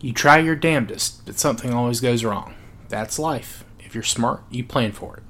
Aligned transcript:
You 0.00 0.12
try 0.12 0.38
your 0.38 0.54
damnedest, 0.54 1.26
but 1.26 1.40
something 1.40 1.74
always 1.74 2.00
goes 2.00 2.22
wrong. 2.22 2.54
That's 2.88 3.18
life. 3.18 3.64
If 3.80 3.96
you're 3.96 4.04
smart, 4.04 4.44
you 4.48 4.62
plan 4.62 4.92
for 4.92 5.16
it. 5.16 5.24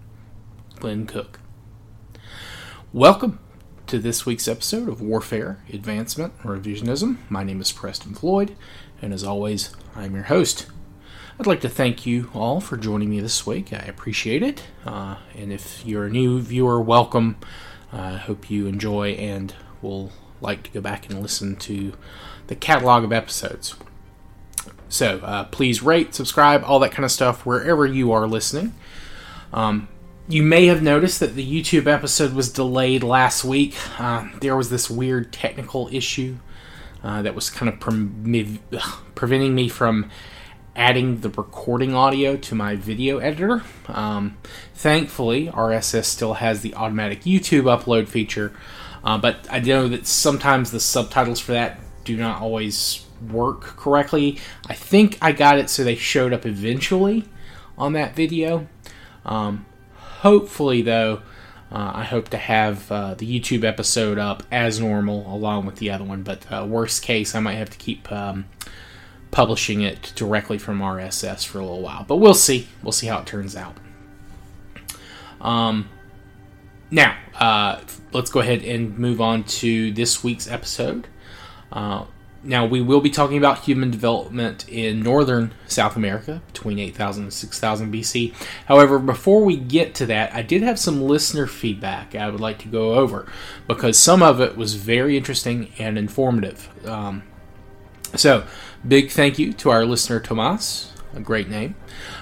Glen 0.78 1.06
Cook. 1.06 1.40
Welcome 2.92 3.38
to 3.86 3.98
this 3.98 4.26
week's 4.26 4.46
episode 4.46 4.90
of 4.90 5.00
Warfare, 5.00 5.64
Advancement, 5.72 6.34
and 6.42 6.50
Revisionism. 6.50 7.16
My 7.30 7.44
name 7.44 7.62
is 7.62 7.72
Preston 7.72 8.12
Floyd, 8.12 8.56
and 9.00 9.14
as 9.14 9.24
always, 9.24 9.74
I'm 9.96 10.14
your 10.14 10.24
host. 10.24 10.66
I'd 11.40 11.46
like 11.46 11.62
to 11.62 11.70
thank 11.70 12.04
you 12.04 12.30
all 12.34 12.60
for 12.60 12.76
joining 12.76 13.08
me 13.08 13.20
this 13.20 13.46
week. 13.46 13.72
I 13.72 13.78
appreciate 13.78 14.42
it. 14.42 14.64
Uh, 14.84 15.16
and 15.34 15.50
if 15.50 15.82
you're 15.86 16.04
a 16.04 16.10
new 16.10 16.42
viewer, 16.42 16.78
welcome. 16.78 17.38
I 17.90 17.96
uh, 17.96 18.18
hope 18.18 18.50
you 18.50 18.66
enjoy 18.66 19.12
and 19.12 19.54
will 19.80 20.12
like 20.42 20.64
to 20.64 20.70
go 20.70 20.82
back 20.82 21.08
and 21.08 21.22
listen 21.22 21.56
to 21.56 21.94
the 22.48 22.54
catalog 22.54 23.02
of 23.02 23.14
episodes. 23.14 23.74
So 24.88 25.18
uh, 25.18 25.44
please 25.44 25.82
rate, 25.82 26.14
subscribe, 26.14 26.64
all 26.64 26.78
that 26.80 26.92
kind 26.92 27.04
of 27.04 27.10
stuff 27.10 27.44
wherever 27.44 27.86
you 27.86 28.12
are 28.12 28.26
listening. 28.26 28.74
Um, 29.52 29.88
you 30.28 30.42
may 30.42 30.66
have 30.66 30.82
noticed 30.82 31.20
that 31.20 31.34
the 31.34 31.62
YouTube 31.62 31.86
episode 31.86 32.34
was 32.34 32.52
delayed 32.52 33.02
last 33.02 33.44
week. 33.44 33.76
Uh, 33.98 34.28
there 34.40 34.56
was 34.56 34.70
this 34.70 34.90
weird 34.90 35.32
technical 35.32 35.88
issue 35.90 36.36
uh, 37.02 37.22
that 37.22 37.34
was 37.34 37.48
kind 37.48 37.68
of 37.68 37.80
pre- 37.80 38.60
preventing 39.14 39.54
me 39.54 39.68
from 39.68 40.10
adding 40.76 41.20
the 41.20 41.30
recording 41.30 41.94
audio 41.94 42.36
to 42.36 42.54
my 42.54 42.76
video 42.76 43.18
editor. 43.18 43.62
Um, 43.88 44.36
thankfully, 44.74 45.48
RSS 45.48 46.04
still 46.04 46.34
has 46.34 46.60
the 46.60 46.74
automatic 46.74 47.22
YouTube 47.22 47.64
upload 47.64 48.08
feature, 48.08 48.52
uh, 49.02 49.18
but 49.18 49.46
I 49.50 49.60
know 49.60 49.88
that 49.88 50.06
sometimes 50.06 50.70
the 50.70 50.80
subtitles 50.80 51.40
for 51.40 51.52
that 51.52 51.80
do 52.04 52.16
not 52.16 52.40
always 52.40 53.04
work 53.22 53.60
correctly. 53.60 54.38
I 54.66 54.74
think 54.74 55.18
I 55.20 55.32
got 55.32 55.58
it 55.58 55.70
so 55.70 55.84
they 55.84 55.94
showed 55.94 56.32
up 56.32 56.46
eventually 56.46 57.24
on 57.76 57.92
that 57.94 58.14
video. 58.14 58.66
Um, 59.24 59.66
hopefully, 59.94 60.82
though, 60.82 61.22
uh, 61.70 61.92
I 61.94 62.04
hope 62.04 62.28
to 62.30 62.38
have 62.38 62.90
uh, 62.90 63.14
the 63.14 63.40
YouTube 63.40 63.64
episode 63.64 64.18
up 64.18 64.42
as 64.50 64.80
normal 64.80 65.32
along 65.32 65.66
with 65.66 65.76
the 65.76 65.90
other 65.90 66.04
one. 66.04 66.22
But 66.22 66.50
uh, 66.50 66.66
worst 66.66 67.02
case, 67.02 67.34
I 67.34 67.40
might 67.40 67.54
have 67.54 67.70
to 67.70 67.78
keep 67.78 68.10
um, 68.10 68.46
publishing 69.30 69.82
it 69.82 70.12
directly 70.16 70.58
from 70.58 70.80
RSS 70.80 71.46
for 71.46 71.58
a 71.58 71.62
little 71.62 71.82
while. 71.82 72.04
But 72.08 72.16
we'll 72.16 72.34
see. 72.34 72.68
We'll 72.82 72.92
see 72.92 73.06
how 73.06 73.18
it 73.20 73.26
turns 73.26 73.54
out. 73.54 73.76
Um, 75.40 75.88
now, 76.90 77.16
uh, 77.34 77.80
let's 78.12 78.30
go 78.30 78.40
ahead 78.40 78.64
and 78.64 78.98
move 78.98 79.20
on 79.20 79.44
to 79.44 79.92
this 79.92 80.24
week's 80.24 80.48
episode. 80.48 81.06
Now, 82.42 82.66
we 82.66 82.80
will 82.80 83.00
be 83.00 83.10
talking 83.10 83.36
about 83.36 83.60
human 83.60 83.90
development 83.90 84.68
in 84.68 85.02
northern 85.02 85.52
South 85.66 85.96
America 85.96 86.40
between 86.52 86.78
8000 86.78 87.24
and 87.24 87.32
6000 87.32 87.92
BC. 87.92 88.32
However, 88.66 88.98
before 88.98 89.44
we 89.44 89.56
get 89.56 89.94
to 89.96 90.06
that, 90.06 90.32
I 90.32 90.42
did 90.42 90.62
have 90.62 90.78
some 90.78 91.02
listener 91.02 91.46
feedback 91.48 92.14
I 92.14 92.30
would 92.30 92.40
like 92.40 92.58
to 92.60 92.68
go 92.68 92.94
over 92.94 93.26
because 93.66 93.98
some 93.98 94.22
of 94.22 94.40
it 94.40 94.56
was 94.56 94.74
very 94.74 95.16
interesting 95.16 95.72
and 95.78 95.98
informative. 95.98 96.68
Um, 96.86 97.24
so, 98.14 98.44
big 98.86 99.10
thank 99.10 99.38
you 99.38 99.52
to 99.54 99.70
our 99.70 99.84
listener 99.84 100.20
Tomas, 100.20 100.92
a 101.14 101.20
great 101.20 101.48
name. 101.48 101.74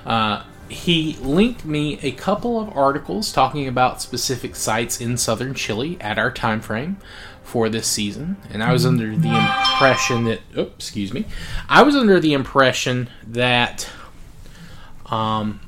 Uh, 0.06 0.44
he 0.68 1.16
linked 1.20 1.64
me 1.64 1.98
a 2.02 2.10
couple 2.12 2.58
of 2.58 2.76
articles 2.76 3.30
talking 3.30 3.68
about 3.68 4.02
specific 4.02 4.56
sites 4.56 5.00
in 5.00 5.16
southern 5.16 5.54
Chile 5.54 5.96
at 6.00 6.18
our 6.18 6.30
time 6.30 6.60
frame 6.60 6.96
for 7.46 7.68
this 7.68 7.86
season, 7.86 8.36
and 8.50 8.60
I 8.60 8.72
was 8.72 8.84
mm-hmm. 8.84 9.00
under 9.00 9.16
the 9.16 9.28
impression 9.28 10.24
that, 10.24 10.40
oh, 10.56 10.62
excuse 10.62 11.14
me, 11.14 11.26
I 11.68 11.82
was 11.82 11.94
under 11.94 12.18
the 12.18 12.32
impression 12.32 13.08
that, 13.24 13.88
um, 15.06 15.60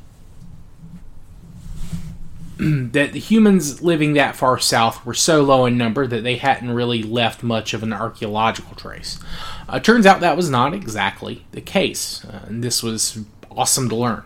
that 2.58 3.12
the 3.12 3.20
humans 3.20 3.80
living 3.80 4.14
that 4.14 4.34
far 4.34 4.58
south 4.58 5.06
were 5.06 5.14
so 5.14 5.42
low 5.42 5.66
in 5.66 5.78
number 5.78 6.04
that 6.04 6.24
they 6.24 6.36
hadn't 6.36 6.72
really 6.72 7.04
left 7.04 7.44
much 7.44 7.72
of 7.72 7.84
an 7.84 7.92
archaeological 7.92 8.74
trace. 8.74 9.20
Uh, 9.68 9.78
turns 9.78 10.04
out 10.04 10.18
that 10.18 10.36
was 10.36 10.50
not 10.50 10.74
exactly 10.74 11.46
the 11.52 11.60
case, 11.60 12.24
uh, 12.24 12.44
and 12.48 12.64
this 12.64 12.82
was 12.82 13.20
awesome 13.52 13.88
to 13.88 13.94
learn. 13.94 14.24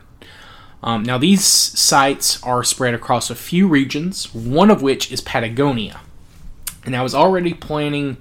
Um, 0.82 1.02
now, 1.02 1.18
these 1.18 1.44
sites 1.44 2.42
are 2.42 2.64
spread 2.64 2.94
across 2.94 3.28
a 3.28 3.34
few 3.34 3.68
regions, 3.68 4.34
one 4.34 4.70
of 4.70 4.80
which 4.80 5.12
is 5.12 5.20
Patagonia 5.20 6.00
and 6.84 6.96
I 6.96 7.02
was 7.02 7.14
already 7.14 7.54
planning 7.54 8.16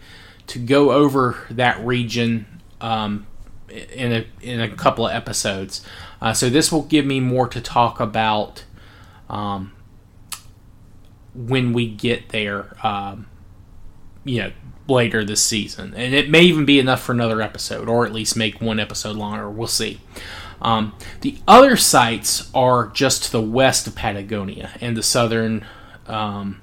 to 0.48 0.60
go 0.60 0.92
over 0.92 1.46
that 1.50 1.84
region 1.86 2.62
um, 2.80 3.28
in 3.70 4.12
a 4.12 4.26
in 4.42 4.60
a 4.60 4.70
couple 4.70 5.08
of 5.08 5.14
episodes. 5.14 5.86
Uh, 6.22 6.34
so 6.34 6.50
this 6.50 6.72
will 6.72 6.84
give 6.84 7.06
me 7.06 7.20
more 7.20 7.48
to 7.48 7.62
talk 7.62 8.00
about 8.00 8.66
um, 9.30 9.74
when 11.34 11.74
we 11.74 11.90
get 11.90 12.30
there. 12.30 12.76
Um, 12.86 13.28
you 14.24 14.40
know, 14.40 14.52
later 14.88 15.24
this 15.24 15.44
season, 15.44 15.94
and 15.96 16.14
it 16.14 16.30
may 16.30 16.42
even 16.42 16.66
be 16.66 16.80
enough 16.80 17.02
for 17.02 17.12
another 17.12 17.42
episode, 17.42 17.90
or 17.90 18.06
at 18.06 18.14
least 18.14 18.36
make 18.36 18.62
one 18.62 18.80
episode 18.80 19.16
longer. 19.16 19.50
We'll 19.50 19.68
see. 19.68 20.00
Um, 20.62 20.94
the 21.22 21.38
other 21.48 21.76
sites 21.76 22.52
are 22.54 22.88
just 22.90 23.24
to 23.24 23.32
the 23.32 23.42
west 23.42 23.88
of 23.88 23.96
Patagonia 23.96 24.72
and 24.80 24.96
the 24.96 25.02
southern 25.02 25.66
um, 26.06 26.61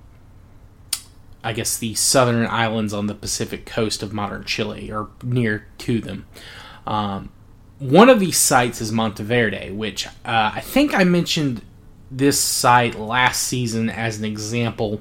I 1.49 1.55
guess 1.55 1.79
the 1.79 1.95
southern 1.95 2.47
islands 2.47 2.93
on 2.93 3.07
the 3.07 3.15
Pacific 3.15 3.65
coast 3.65 4.03
of 4.03 4.13
modern 4.13 4.45
Chile 4.45 4.93
or 4.93 5.09
near 5.23 5.67
to 5.79 5.99
them. 5.99 6.27
Um, 6.87 7.31
one 7.79 8.11
of 8.11 8.21
these 8.21 8.37
sites 8.37 8.83
is 8.83 8.93
Monteverde, 8.93 9.71
which 9.71 10.07
uh, 10.07 10.11
I 10.27 10.61
think 10.61 10.95
I 10.95 11.05
mentioned 11.05 11.63
this 12.11 12.39
site 12.39 12.99
last 12.99 13.45
season 13.45 13.89
as 13.89 14.19
an 14.19 14.27
example 14.27 15.01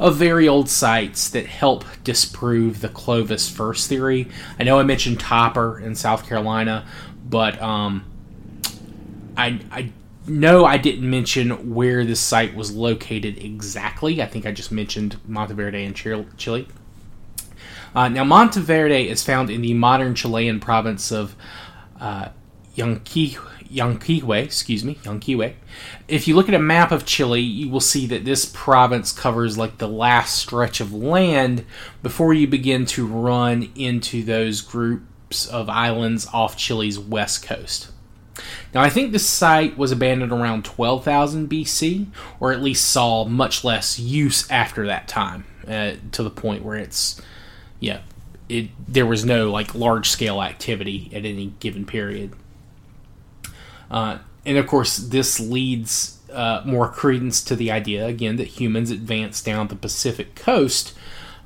of 0.00 0.16
very 0.16 0.48
old 0.48 0.68
sites 0.68 1.30
that 1.30 1.46
help 1.46 1.84
disprove 2.02 2.80
the 2.80 2.88
Clovis 2.88 3.48
first 3.48 3.88
theory. 3.88 4.26
I 4.58 4.64
know 4.64 4.80
I 4.80 4.82
mentioned 4.82 5.20
Topper 5.20 5.78
in 5.78 5.94
South 5.94 6.28
Carolina, 6.28 6.88
but 7.24 7.62
um, 7.62 8.04
I, 9.36 9.60
I 9.70 9.92
no, 10.28 10.64
I 10.64 10.76
didn't 10.76 11.08
mention 11.08 11.74
where 11.74 12.04
this 12.04 12.20
site 12.20 12.54
was 12.54 12.72
located 12.72 13.38
exactly. 13.38 14.22
I 14.22 14.26
think 14.26 14.46
I 14.46 14.52
just 14.52 14.70
mentioned 14.70 15.16
Monteverde 15.26 15.84
in 15.84 15.94
Chile. 15.94 16.68
Uh, 17.94 18.08
now, 18.08 18.24
Monteverde 18.24 19.08
is 19.08 19.22
found 19.22 19.50
in 19.50 19.62
the 19.62 19.74
modern 19.74 20.14
Chilean 20.14 20.60
province 20.60 21.10
of 21.10 21.34
uh, 22.00 22.28
Llanquihue, 22.76 24.44
excuse 24.44 24.84
me, 24.84 24.94
Llanquihue. 24.96 25.54
If 26.06 26.28
you 26.28 26.36
look 26.36 26.48
at 26.48 26.54
a 26.54 26.60
map 26.60 26.92
of 26.92 27.04
Chile, 27.04 27.40
you 27.40 27.68
will 27.68 27.80
see 27.80 28.06
that 28.06 28.24
this 28.24 28.44
province 28.44 29.12
covers 29.12 29.58
like 29.58 29.78
the 29.78 29.88
last 29.88 30.36
stretch 30.36 30.80
of 30.80 30.92
land 30.92 31.64
before 32.02 32.34
you 32.34 32.46
begin 32.46 32.86
to 32.86 33.06
run 33.06 33.70
into 33.74 34.22
those 34.22 34.60
groups 34.60 35.46
of 35.46 35.68
islands 35.68 36.26
off 36.32 36.56
Chile's 36.56 36.98
west 36.98 37.42
coast. 37.42 37.90
Now, 38.74 38.82
I 38.82 38.90
think 38.90 39.12
the 39.12 39.18
site 39.18 39.76
was 39.76 39.92
abandoned 39.92 40.32
around 40.32 40.64
12,000 40.64 41.48
BC, 41.48 42.06
or 42.40 42.52
at 42.52 42.62
least 42.62 42.90
saw 42.90 43.24
much 43.24 43.64
less 43.64 43.98
use 43.98 44.48
after 44.50 44.86
that 44.86 45.08
time, 45.08 45.44
uh, 45.66 45.92
to 46.12 46.22
the 46.22 46.30
point 46.30 46.64
where 46.64 46.76
it's, 46.76 47.20
yeah, 47.80 48.00
it 48.48 48.68
there 48.88 49.06
was 49.06 49.24
no 49.24 49.50
like 49.50 49.74
large 49.74 50.08
scale 50.08 50.42
activity 50.42 51.10
at 51.12 51.24
any 51.24 51.52
given 51.60 51.84
period. 51.84 52.32
Uh, 53.90 54.18
and 54.44 54.56
of 54.56 54.66
course, 54.66 54.96
this 54.96 55.38
leads 55.38 56.18
uh, 56.32 56.62
more 56.64 56.88
credence 56.88 57.42
to 57.44 57.56
the 57.56 57.70
idea 57.70 58.06
again 58.06 58.36
that 58.36 58.46
humans 58.46 58.90
advanced 58.90 59.44
down 59.44 59.68
the 59.68 59.76
Pacific 59.76 60.34
coast 60.34 60.94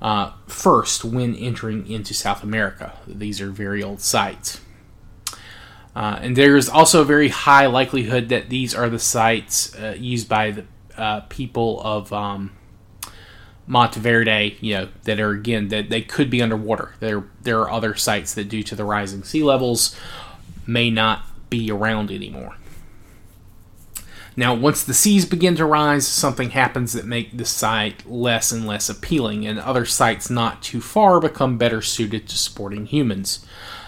uh, 0.01 0.33
first 0.47 1.05
when 1.05 1.35
entering 1.35 1.89
into 1.89 2.15
South 2.15 2.43
America. 2.43 2.99
These 3.07 3.41
are 3.41 3.51
very 3.51 3.83
old 3.83 4.01
sites. 4.01 4.61
Uh, 5.95 6.19
and 6.23 6.37
there's 6.37 6.69
also 6.69 7.03
a 7.03 7.05
very 7.05 7.29
high 7.29 7.67
likelihood 7.67 8.29
that 8.31 8.49
these 8.49 8.75
are 8.75 8.89
the 8.89 8.99
sites 8.99 9.75
uh, 9.77 9.95
used 9.99 10.29
by 10.29 10.51
the 10.51 10.65
uh, 10.97 11.21
people 11.29 11.81
of 11.83 12.13
um, 12.13 12.51
Monteverde, 13.67 14.57
you 14.61 14.75
know, 14.75 14.89
that 15.05 15.21
are 15.21 15.31
again 15.31 15.69
that 15.69 15.91
they 15.91 16.01
could 16.01 16.31
be 16.31 16.41
underwater. 16.41 16.95
There, 17.01 17.25
there 17.43 17.61
are 17.61 17.71
other 17.71 17.95
sites 17.95 18.35
that, 18.35 18.49
due 18.49 18.63
to 18.65 18.75
the 18.75 18.85
rising 18.85 19.23
sea 19.23 19.43
levels, 19.43 19.95
may 20.67 20.91
not 20.91 21.25
be 21.51 21.71
around 21.71 22.11
anymore. 22.11 22.57
Now, 24.35 24.55
once 24.55 24.83
the 24.83 24.95
seas 24.95 25.27
begin 25.27 25.57
to 25.57 25.65
rise, 25.65 26.09
something 26.09 26.51
happens 26.51 26.95
that 26.95 27.05
make 27.05 27.37
the 27.37 27.45
site 27.45 28.09
less 28.09 28.51
and 28.51 28.67
less 28.67 28.89
appealing, 28.89 29.47
and 29.47 29.59
other 29.59 29.85
sites 29.85 30.31
not 30.31 30.63
too 30.63 30.81
far 30.81 31.21
become 31.21 31.59
better 31.59 31.83
suited 31.83 32.29
to 32.29 32.39
sporting 32.39 32.87
humans. 32.87 33.45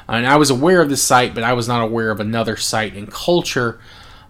And 0.06 0.26
I 0.26 0.36
was 0.36 0.50
aware 0.50 0.82
of 0.82 0.90
this 0.90 1.02
site, 1.02 1.34
but 1.34 1.44
I 1.44 1.54
was 1.54 1.66
not 1.66 1.82
aware 1.82 2.10
of 2.10 2.20
another 2.20 2.56
site 2.56 2.94
in 2.94 3.06
culture 3.06 3.80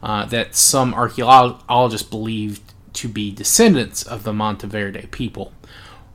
uh, 0.02 0.24
that 0.26 0.54
some 0.54 0.94
archaeologists 0.94 2.08
believed 2.08 2.62
to 2.92 3.08
be 3.08 3.32
descendants 3.32 4.04
of 4.04 4.22
the 4.22 4.32
Monteverde 4.32 5.06
people. 5.10 5.52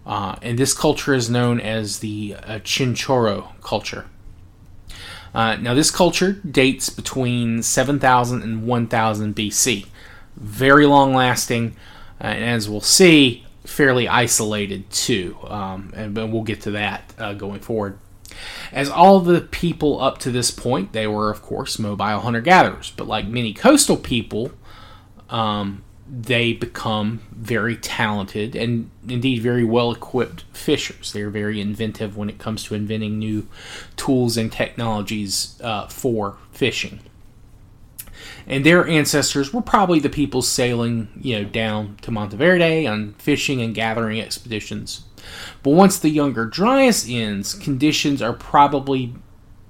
Uh, 0.06 0.38
and 0.42 0.58
this 0.58 0.74
culture 0.74 1.14
is 1.14 1.30
known 1.30 1.60
as 1.60 2.00
the 2.00 2.36
uh, 2.44 2.60
Chinchorro 2.60 3.60
culture. 3.62 4.06
Uh, 5.34 5.56
now, 5.56 5.74
this 5.74 5.92
culture 5.92 6.34
dates 6.34 6.90
between 6.90 7.62
7000 7.62 8.42
and 8.42 8.66
1000 8.68 9.36
BC. 9.36 9.86
Very 10.36 10.86
long 10.86 11.14
lasting, 11.14 11.76
uh, 12.22 12.28
and 12.28 12.44
as 12.46 12.70
we'll 12.70 12.82
see, 12.82 13.46
fairly 13.66 14.08
isolated 14.08 14.90
too. 14.90 15.38
Um, 15.44 15.92
and, 15.96 16.18
and, 16.18 16.34
we'll 16.34 16.44
get 16.44 16.62
to 16.62 16.72
that 16.72 17.14
uh, 17.18 17.34
going 17.34 17.60
forward. 17.60 18.00
As 18.72 18.90
all 18.90 19.20
the 19.20 19.42
people 19.42 20.02
up 20.02 20.18
to 20.20 20.32
this 20.32 20.52
point, 20.52 20.94
they 20.94 21.08
were, 21.08 21.30
of 21.30 21.42
course, 21.42 21.78
mobile 21.78 22.20
hunter 22.20 22.42
gatherers. 22.42 22.92
But 22.96 23.08
like 23.08 23.28
many 23.28 23.54
coastal 23.54 23.98
people, 23.98 24.52
um, 25.30 25.84
they 26.12 26.54
become 26.54 27.22
very 27.32 27.76
talented 27.76 28.56
and 28.56 28.90
indeed 29.08 29.42
very 29.42 29.64
well 29.64 29.92
equipped 29.92 30.44
fishers. 30.54 31.14
They're 31.14 31.30
very 31.30 31.62
inventive 31.62 32.18
when 32.18 32.30
it 32.30 32.40
comes 32.40 32.64
to 32.66 32.76
inventing 32.76 33.20
new 33.20 33.48
tools 33.96 34.36
and 34.36 34.52
technologies 34.52 35.60
uh, 35.64 35.88
for 35.88 36.38
fishing. 36.52 37.00
And 38.48 38.66
their 38.66 38.88
ancestors 38.88 39.54
were 39.54 39.62
probably 39.62 40.00
the 40.00 40.10
people 40.10 40.42
sailing, 40.42 41.10
you 41.22 41.38
know, 41.38 41.44
down 41.46 41.98
to 42.02 42.12
Monteverde 42.12 42.88
on 42.88 43.14
fishing 43.14 43.62
and 43.62 43.76
gathering 43.76 44.20
expeditions. 44.20 45.04
But 45.62 45.72
once 45.72 46.00
the 46.00 46.10
Younger 46.10 46.46
Dryas 46.46 47.08
ends, 47.08 47.54
conditions 47.54 48.22
are 48.22 48.34
probably 48.34 49.14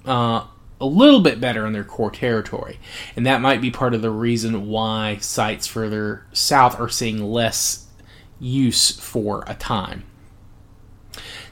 uh, 0.05 0.45
a 0.81 0.85
little 0.85 1.19
bit 1.19 1.41
better 1.41 1.65
in 1.65 1.73
their 1.73 1.83
core 1.83 2.11
territory. 2.11 2.79
And 3.15 3.25
that 3.25 3.41
might 3.41 3.61
be 3.61 3.71
part 3.71 3.93
of 3.93 4.01
the 4.01 4.11
reason 4.11 4.67
why 4.67 5.17
sites 5.17 5.67
further 5.67 6.25
south 6.31 6.79
are 6.79 6.89
seeing 6.89 7.23
less 7.23 7.87
use 8.39 8.91
for 8.91 9.43
a 9.47 9.55
time. 9.55 10.03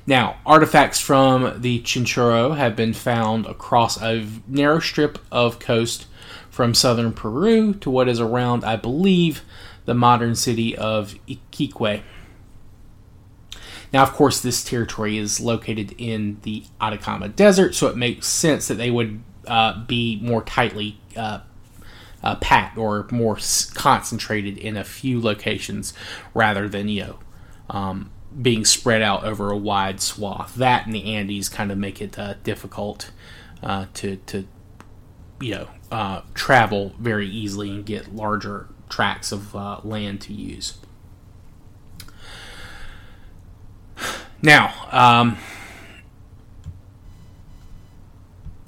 Now, 0.06 0.38
artifacts 0.46 1.02
from 1.02 1.62
the 1.62 1.82
Chinchorro 1.82 2.56
have 2.56 2.78
been 2.78 2.94
found 2.94 3.46
across 3.46 4.02
a 4.02 4.26
narrow 4.48 4.80
strip 4.80 5.20
of 5.30 5.60
coast 5.60 6.06
from 6.50 6.74
southern 6.74 7.12
Peru 7.12 7.74
to 7.76 7.90
what 7.90 8.08
is 8.08 8.22
around, 8.22 8.64
I 8.64 8.78
believe, 8.78 9.42
the 9.84 9.94
modern 9.94 10.36
city 10.36 10.78
of 10.78 11.16
Iquique. 11.28 12.04
Now, 13.94 14.04
of 14.04 14.14
course, 14.14 14.42
this 14.42 14.64
territory 14.64 15.18
is 15.18 15.40
located 15.40 15.96
in 15.98 16.40
the 16.42 16.66
Atacama 16.82 17.30
Desert, 17.30 17.74
so 17.74 17.88
it 17.88 17.96
makes 17.96 18.28
sense 18.28 18.68
that 18.68 18.76
they 18.76 18.92
would 18.92 19.22
uh, 19.48 19.86
be 19.86 20.20
more 20.22 20.44
tightly 20.44 21.00
uh, 21.16 21.40
uh, 22.22 22.36
packed 22.36 22.78
or 22.78 23.08
more 23.12 23.38
concentrated 23.74 24.58
in 24.58 24.76
a 24.76 24.84
few 24.84 25.22
locations 25.22 25.94
rather 26.34 26.68
than, 26.68 26.90
you 26.90 27.02
know, 27.02 27.20
um, 27.70 28.12
being 28.42 28.66
spread 28.66 29.02
out 29.02 29.24
over 29.24 29.52
a 29.52 29.58
wide 29.58 30.02
swath. 30.02 30.56
That 30.56 30.86
and 30.86 30.94
the 30.94 31.16
Andes 31.16 31.48
kind 31.50 31.72
of 31.72 31.78
make 31.78 32.02
it 32.02 32.20
uh, 32.20 32.36
difficult 32.44 33.12
uh, 33.64 33.86
to, 33.96 34.18
to, 34.18 34.46
you 35.40 35.56
know, 35.56 35.68
uh, 35.92 36.22
travel 36.34 36.94
very 37.00 37.28
easily 37.28 37.70
and 37.72 37.86
get 37.86 38.14
larger 38.14 38.68
tracts 38.90 39.32
of 39.32 39.54
land 39.86 40.22
to 40.22 40.34
use. 40.34 40.78
Now, 44.42 44.74
um, 44.92 45.38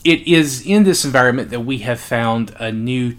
it 0.04 0.27
is 0.27 0.66
in 0.66 0.83
this 0.83 1.06
environment 1.06 1.50
that 1.51 1.62
we 1.62 1.80
have 1.80 2.00
found 2.00 2.56
a 2.60 2.71
new, 2.71 3.18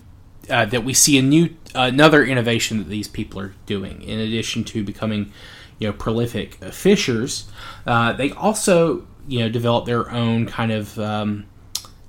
uh, 0.49 0.65
that 0.67 0.85
we 0.85 0.93
see 0.93 1.19
a 1.19 1.23
new, 1.23 1.55
another 1.75 2.25
innovation 2.25 2.79
that 2.79 2.89
these 2.89 3.09
people 3.09 3.41
are 3.41 3.55
doing. 3.67 4.03
In 4.03 4.19
addition 4.19 4.65
to 4.65 4.83
becoming, 4.83 5.33
you 5.79 5.89
know, 5.89 5.93
prolific 5.93 6.55
fishers, 6.73 7.49
uh, 7.87 8.13
they 8.13 8.33
also, 8.33 9.07
you 9.29 9.41
know, 9.41 9.49
develop 9.49 9.87
their 9.87 10.11
own 10.11 10.47
kind 10.47 10.73
of 10.73 10.99
um, 10.99 11.47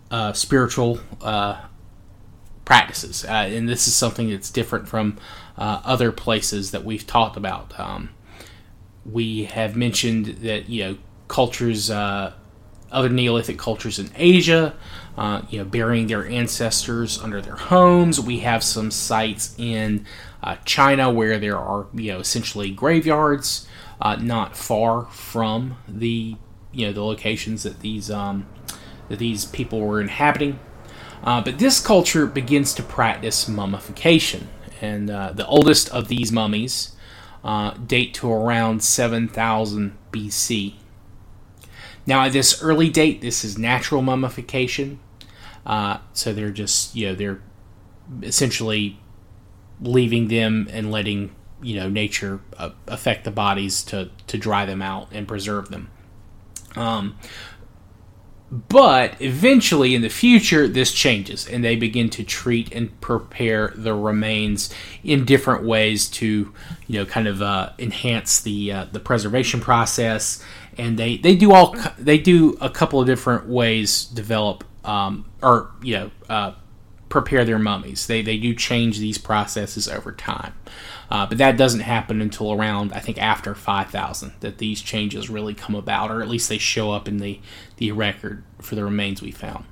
uh, 0.09 0.33
spiritual 0.33 0.99
uh, 1.21 1.61
practices, 2.65 3.25
uh, 3.25 3.49
and 3.49 3.69
this 3.69 3.87
is 3.87 3.93
something 3.93 4.29
that's 4.29 4.49
different 4.49 4.87
from 4.87 5.17
uh, 5.57 5.81
other 5.83 6.11
places 6.11 6.71
that 6.71 6.83
we've 6.83 7.05
talked 7.05 7.37
about. 7.37 7.77
Um, 7.79 8.09
we 9.05 9.45
have 9.45 9.75
mentioned 9.75 10.25
that 10.25 10.69
you 10.69 10.83
know 10.83 10.97
cultures, 11.27 11.89
uh, 11.89 12.33
other 12.91 13.09
Neolithic 13.09 13.57
cultures 13.57 13.99
in 13.99 14.11
Asia, 14.15 14.75
uh, 15.17 15.41
you 15.49 15.59
know, 15.59 15.65
burying 15.65 16.07
their 16.07 16.27
ancestors 16.27 17.19
under 17.19 17.41
their 17.41 17.55
homes. 17.55 18.19
We 18.19 18.39
have 18.39 18.63
some 18.63 18.91
sites 18.91 19.55
in 19.57 20.05
uh, 20.43 20.57
China 20.65 21.09
where 21.09 21.39
there 21.39 21.57
are 21.57 21.87
you 21.93 22.13
know 22.13 22.19
essentially 22.19 22.71
graveyards 22.71 23.67
uh, 24.01 24.15
not 24.17 24.55
far 24.55 25.05
from 25.07 25.77
the 25.87 26.35
you 26.71 26.87
know 26.87 26.93
the 26.93 27.03
locations 27.03 27.63
that 27.63 27.79
these 27.79 28.11
um, 28.11 28.47
that 29.09 29.19
these 29.19 29.45
people 29.45 29.81
were 29.81 30.01
inhabiting. 30.01 30.59
Uh, 31.23 31.39
but 31.39 31.59
this 31.59 31.79
culture 31.79 32.25
begins 32.25 32.73
to 32.73 32.81
practice 32.81 33.47
mummification, 33.47 34.49
and 34.81 35.09
uh, 35.09 35.31
the 35.31 35.45
oldest 35.45 35.87
of 35.89 36.07
these 36.07 36.31
mummies 36.31 36.93
uh, 37.43 37.71
date 37.71 38.13
to 38.15 38.31
around 38.31 38.83
7000 38.83 39.97
BC. 40.11 40.75
Now, 42.05 42.25
at 42.25 42.33
this 42.33 42.61
early 42.61 42.89
date, 42.89 43.21
this 43.21 43.43
is 43.43 43.57
natural 43.57 44.01
mummification. 44.01 44.99
Uh, 45.65 45.99
so 46.13 46.33
they're 46.33 46.51
just, 46.51 46.95
you 46.95 47.07
know, 47.07 47.15
they're 47.15 47.41
essentially 48.23 48.99
leaving 49.79 50.27
them 50.27 50.67
and 50.71 50.91
letting, 50.91 51.33
you 51.61 51.75
know, 51.75 51.89
nature 51.89 52.41
uh, 52.57 52.71
affect 52.87 53.23
the 53.23 53.31
bodies 53.31 53.83
to, 53.83 54.09
to 54.27 54.37
dry 54.37 54.65
them 54.65 54.81
out 54.81 55.07
and 55.11 55.27
preserve 55.27 55.69
them. 55.69 55.89
Um, 56.75 57.17
but 58.51 59.15
eventually, 59.21 59.95
in 59.95 60.01
the 60.01 60.09
future, 60.09 60.67
this 60.67 60.91
changes, 60.91 61.47
and 61.47 61.63
they 61.63 61.77
begin 61.77 62.09
to 62.11 62.23
treat 62.23 62.73
and 62.73 62.99
prepare 62.99 63.71
the 63.75 63.93
remains 63.93 64.73
in 65.05 65.23
different 65.23 65.63
ways 65.63 66.09
to, 66.09 66.53
you 66.87 66.99
know, 66.99 67.05
kind 67.05 67.27
of 67.27 67.41
uh, 67.41 67.71
enhance 67.79 68.41
the 68.41 68.71
uh, 68.73 68.85
the 68.91 68.99
preservation 68.99 69.61
process. 69.61 70.43
And 70.77 70.99
they, 70.99 71.17
they 71.17 71.35
do 71.35 71.53
all 71.53 71.75
they 71.97 72.17
do 72.17 72.57
a 72.59 72.69
couple 72.69 72.99
of 72.99 73.07
different 73.07 73.47
ways 73.47 74.03
develop 74.05 74.65
um, 74.83 75.25
or 75.41 75.71
you 75.81 75.95
know 75.95 76.11
uh, 76.29 76.53
prepare 77.11 77.45
their 77.45 77.59
mummies. 77.59 78.07
They 78.07 78.23
they 78.23 78.37
do 78.37 78.55
change 78.55 78.97
these 78.97 79.19
processes 79.19 79.87
over 79.87 80.11
time. 80.11 80.53
Uh, 81.11 81.25
but 81.25 81.37
that 81.37 81.57
doesn't 81.57 81.81
happen 81.81 82.21
until 82.21 82.53
around, 82.53 82.93
I 82.93 82.99
think, 82.99 83.21
after 83.21 83.53
5000 83.53 84.31
that 84.39 84.59
these 84.59 84.81
changes 84.81 85.29
really 85.29 85.53
come 85.53 85.75
about, 85.75 86.09
or 86.09 86.21
at 86.21 86.29
least 86.29 86.47
they 86.47 86.57
show 86.57 86.91
up 86.91 87.05
in 87.05 87.17
the, 87.17 87.41
the 87.75 87.91
record 87.91 88.45
for 88.61 88.75
the 88.75 88.85
remains 88.85 89.21
we 89.21 89.31
found. 89.31 89.65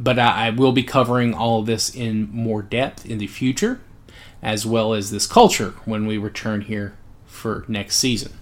But 0.00 0.18
I, 0.18 0.46
I 0.46 0.50
will 0.50 0.72
be 0.72 0.82
covering 0.82 1.34
all 1.34 1.60
of 1.60 1.66
this 1.66 1.94
in 1.94 2.30
more 2.32 2.62
depth 2.62 3.04
in 3.04 3.18
the 3.18 3.26
future, 3.26 3.80
as 4.42 4.64
well 4.64 4.94
as 4.94 5.10
this 5.10 5.26
culture 5.26 5.74
when 5.84 6.06
we 6.06 6.16
return 6.16 6.62
here 6.62 6.96
for 7.26 7.66
next 7.68 7.96
season. 7.96 8.32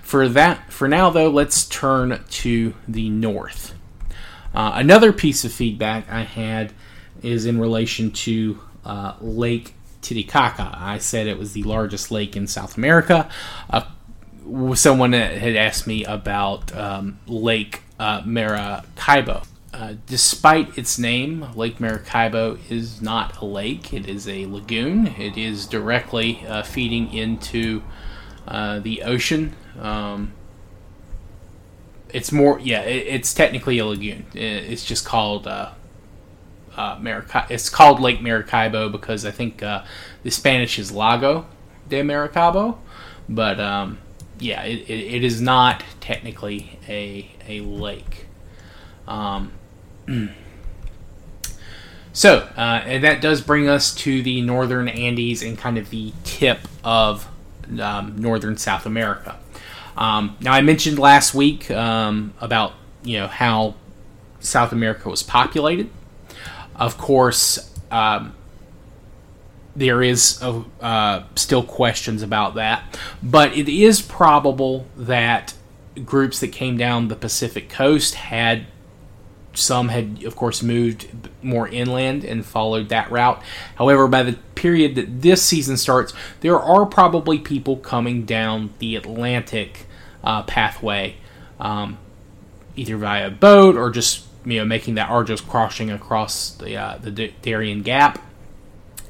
For 0.00 0.26
that, 0.30 0.72
for 0.72 0.88
now 0.88 1.10
though, 1.10 1.28
let's 1.28 1.66
turn 1.66 2.24
to 2.28 2.74
the 2.88 3.10
north. 3.10 3.74
Uh, 4.54 4.72
another 4.74 5.12
piece 5.12 5.44
of 5.44 5.52
feedback 5.52 6.10
I 6.10 6.22
had 6.22 6.72
is 7.24 7.46
in 7.46 7.58
relation 7.58 8.10
to 8.10 8.58
uh, 8.84 9.14
Lake 9.20 9.74
Titicaca. 10.02 10.70
I 10.76 10.98
said 10.98 11.26
it 11.26 11.38
was 11.38 11.54
the 11.54 11.62
largest 11.62 12.10
lake 12.10 12.36
in 12.36 12.46
South 12.46 12.76
America. 12.76 13.28
Uh, 13.70 13.84
someone 14.74 15.12
had 15.12 15.56
asked 15.56 15.86
me 15.86 16.04
about 16.04 16.76
um, 16.76 17.18
Lake 17.26 17.82
uh, 17.98 18.22
Maracaibo. 18.24 19.42
Uh, 19.72 19.94
despite 20.06 20.78
its 20.78 20.98
name, 20.98 21.48
Lake 21.56 21.80
Maracaibo 21.80 22.58
is 22.70 23.02
not 23.02 23.40
a 23.40 23.44
lake, 23.44 23.92
it 23.92 24.06
is 24.06 24.28
a 24.28 24.46
lagoon. 24.46 25.08
It 25.08 25.36
is 25.36 25.66
directly 25.66 26.46
uh, 26.46 26.62
feeding 26.62 27.12
into 27.12 27.82
uh, 28.46 28.78
the 28.78 29.02
ocean. 29.02 29.56
Um, 29.80 30.32
it's 32.10 32.30
more, 32.30 32.60
yeah, 32.60 32.82
it, 32.82 33.06
it's 33.08 33.34
technically 33.34 33.78
a 33.78 33.86
lagoon. 33.86 34.26
It's 34.34 34.84
just 34.84 35.04
called 35.04 35.48
uh, 36.76 36.98
Maracaibo. 37.00 37.52
It's 37.52 37.68
called 37.68 38.00
Lake 38.00 38.20
Maracaibo 38.20 38.88
because 38.88 39.24
I 39.24 39.30
think 39.30 39.62
uh, 39.62 39.84
the 40.22 40.30
Spanish 40.30 40.78
is 40.78 40.92
Lago 40.92 41.46
de 41.88 42.02
Maracaibo, 42.02 42.78
but 43.28 43.60
um, 43.60 43.98
yeah, 44.38 44.62
it, 44.62 44.88
it, 44.88 45.14
it 45.14 45.24
is 45.24 45.40
not 45.40 45.84
technically 46.00 46.78
a 46.88 47.30
a 47.46 47.60
lake. 47.60 48.26
Um, 49.06 49.52
so, 52.12 52.48
uh, 52.56 52.82
and 52.84 53.04
that 53.04 53.20
does 53.20 53.40
bring 53.40 53.68
us 53.68 53.94
to 53.96 54.22
the 54.22 54.40
northern 54.40 54.88
Andes 54.88 55.42
and 55.42 55.58
kind 55.58 55.78
of 55.78 55.90
the 55.90 56.12
tip 56.24 56.60
of 56.82 57.28
um, 57.80 58.16
northern 58.18 58.56
South 58.56 58.86
America. 58.86 59.38
Um, 59.96 60.36
now, 60.40 60.52
I 60.52 60.60
mentioned 60.60 60.98
last 60.98 61.34
week 61.34 61.70
um, 61.70 62.34
about 62.40 62.72
you 63.02 63.18
know 63.18 63.28
how 63.28 63.74
South 64.40 64.72
America 64.72 65.08
was 65.08 65.22
populated 65.22 65.90
of 66.76 66.98
course, 66.98 67.72
um, 67.90 68.34
there 69.76 70.02
is 70.02 70.40
uh, 70.42 71.22
still 71.34 71.62
questions 71.62 72.22
about 72.22 72.54
that, 72.54 72.98
but 73.22 73.56
it 73.56 73.68
is 73.68 74.00
probable 74.00 74.86
that 74.96 75.54
groups 76.04 76.40
that 76.40 76.48
came 76.48 76.76
down 76.76 77.08
the 77.08 77.16
Pacific 77.16 77.68
coast 77.68 78.14
had 78.14 78.66
some 79.54 79.88
had, 79.88 80.24
of 80.24 80.36
course, 80.36 80.62
moved 80.62 81.08
more 81.42 81.68
inland 81.68 82.24
and 82.24 82.44
followed 82.44 82.88
that 82.88 83.10
route. 83.10 83.40
However, 83.76 84.08
by 84.08 84.22
the 84.22 84.32
period 84.54 84.96
that 84.96 85.22
this 85.22 85.42
season 85.42 85.76
starts, 85.76 86.12
there 86.40 86.58
are 86.58 86.86
probably 86.86 87.38
people 87.38 87.76
coming 87.76 88.24
down 88.24 88.74
the 88.78 88.96
Atlantic 88.96 89.86
uh, 90.22 90.42
pathway, 90.42 91.16
um, 91.60 91.98
either 92.76 92.96
via 92.96 93.30
boat 93.30 93.76
or 93.76 93.90
just 93.90 94.23
you 94.44 94.58
know 94.58 94.64
making 94.64 94.94
that 94.94 95.08
arduous 95.10 95.40
crossing 95.40 95.90
across 95.90 96.50
the 96.50 96.76
uh, 96.76 96.98
the 96.98 97.32
Darien 97.42 97.82
Gap. 97.82 98.20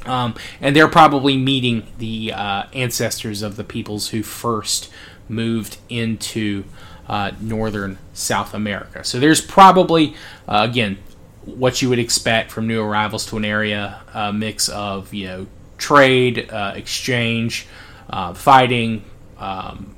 Um, 0.06 0.34
and 0.60 0.76
they're 0.76 0.88
probably 0.88 1.36
meeting 1.38 1.86
the 1.96 2.32
uh, 2.32 2.64
ancestors 2.74 3.40
of 3.40 3.56
the 3.56 3.64
peoples 3.64 4.08
who 4.08 4.22
first 4.22 4.92
moved 5.28 5.78
into 5.88 6.64
uh, 7.08 7.32
northern 7.40 7.98
South 8.12 8.54
America. 8.54 9.02
So 9.04 9.18
there's 9.18 9.40
probably, 9.40 10.14
uh, 10.46 10.66
again, 10.68 10.98
what 11.44 11.82
you 11.82 11.88
would 11.88 11.98
expect 11.98 12.50
from 12.50 12.66
new 12.66 12.82
arrivals 12.82 13.26
to 13.26 13.36
an 13.36 13.44
area 13.44 14.00
a 14.12 14.32
mix 14.32 14.68
of, 14.68 15.12
you 15.12 15.26
know, 15.26 15.46
trade, 15.76 16.50
uh, 16.50 16.72
exchange, 16.74 17.66
uh, 18.08 18.32
fighting, 18.32 19.04
um, 19.38 19.94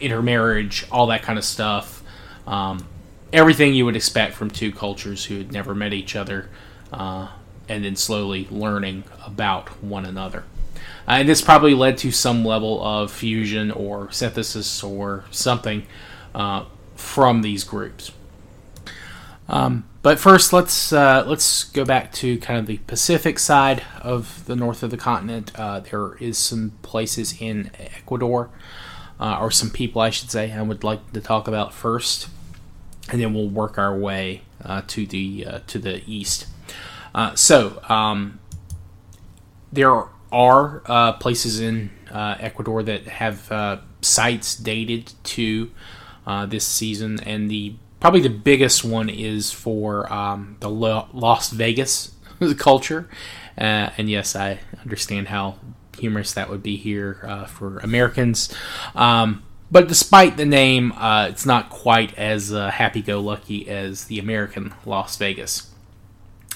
intermarriage, 0.00 0.86
all 0.90 1.08
that 1.08 1.22
kind 1.22 1.38
of 1.38 1.44
stuff. 1.44 2.02
Um, 2.46 2.86
everything 3.32 3.74
you 3.74 3.84
would 3.84 3.96
expect 3.96 4.34
from 4.34 4.50
two 4.50 4.72
cultures 4.72 5.26
who 5.26 5.38
had 5.38 5.52
never 5.52 5.74
met 5.74 5.92
each 5.92 6.16
other 6.16 6.48
uh, 6.92 7.28
and 7.68 7.84
then 7.84 7.96
slowly 7.96 8.46
learning 8.50 9.04
about 9.24 9.68
one 9.82 10.06
another. 10.06 10.44
Uh, 11.06 11.12
and 11.12 11.28
this 11.28 11.40
probably 11.42 11.74
led 11.74 11.98
to 11.98 12.10
some 12.10 12.44
level 12.44 12.82
of 12.84 13.10
fusion 13.10 13.70
or 13.70 14.10
synthesis 14.10 14.82
or 14.82 15.24
something 15.30 15.86
uh, 16.34 16.64
from 16.94 17.42
these 17.42 17.64
groups. 17.64 18.12
Um, 19.48 19.84
but 20.02 20.18
first, 20.18 20.52
let's 20.52 20.92
uh, 20.92 21.24
let's 21.26 21.64
go 21.64 21.84
back 21.84 22.12
to 22.14 22.38
kind 22.38 22.58
of 22.58 22.66
the 22.66 22.78
Pacific 22.86 23.38
side 23.38 23.82
of 24.00 24.44
the 24.46 24.54
north 24.54 24.82
of 24.82 24.90
the 24.90 24.96
continent. 24.96 25.50
Uh, 25.58 25.80
there 25.80 26.14
is 26.16 26.38
some 26.38 26.72
places 26.82 27.40
in 27.40 27.70
Ecuador, 27.78 28.50
uh, 29.18 29.38
or 29.40 29.50
some 29.50 29.70
people, 29.70 30.00
I 30.00 30.10
should 30.10 30.30
say, 30.30 30.52
I 30.52 30.62
would 30.62 30.84
like 30.84 31.12
to 31.12 31.20
talk 31.20 31.48
about 31.48 31.72
first, 31.72 32.28
and 33.10 33.20
then 33.20 33.34
we'll 33.34 33.48
work 33.48 33.78
our 33.78 33.96
way 33.96 34.42
uh, 34.64 34.82
to 34.88 35.06
the 35.06 35.46
uh, 35.46 35.58
to 35.66 35.78
the 35.78 36.02
east. 36.06 36.46
so 37.34 37.82
um, 37.88 38.38
there 39.72 40.06
are 40.32 41.14
places 41.18 41.60
in 41.60 41.90
Ecuador 42.10 42.82
that 42.82 43.06
have 43.06 43.82
sites 44.00 44.56
dated 44.56 45.12
to 45.24 45.70
uh, 46.26 46.46
this 46.46 46.66
season, 46.66 47.18
and 47.24 47.50
the 47.50 47.74
probably 48.00 48.20
the 48.20 48.28
biggest 48.28 48.84
one 48.84 49.08
is 49.08 49.50
for 49.50 50.12
um, 50.12 50.56
the 50.60 50.70
Las 50.70 51.50
Vegas 51.50 52.14
culture. 52.58 53.08
Uh, 53.56 53.90
and 53.96 54.08
yes, 54.08 54.36
I 54.36 54.60
understand 54.82 55.28
how 55.28 55.56
humorous 55.98 56.32
that 56.34 56.48
would 56.48 56.62
be 56.62 56.76
here 56.76 57.24
uh, 57.26 57.46
for 57.46 57.78
Americans. 57.78 58.54
Um, 58.94 59.42
but 59.70 59.88
despite 59.88 60.36
the 60.36 60.46
name, 60.46 60.92
uh, 60.92 61.28
it's 61.30 61.46
not 61.46 61.70
quite 61.70 62.16
as 62.18 62.52
uh, 62.52 62.70
happy-go-lucky 62.70 63.68
as 63.68 64.04
the 64.04 64.18
American 64.18 64.74
Las 64.84 65.16
Vegas. 65.16 65.70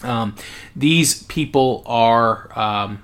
Um, 0.03 0.35
these 0.75 1.23
people 1.25 1.83
are 1.87 2.57
um, 2.59 3.03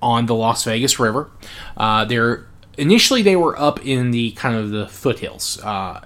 on 0.00 0.26
the 0.26 0.34
Las 0.34 0.64
Vegas 0.64 0.98
River. 0.98 1.30
Uh, 1.76 2.04
they're 2.04 2.46
initially 2.76 3.22
they 3.22 3.36
were 3.36 3.58
up 3.58 3.84
in 3.84 4.10
the 4.10 4.32
kind 4.32 4.56
of 4.56 4.70
the 4.70 4.88
foothills. 4.88 5.60
Uh, 5.62 6.04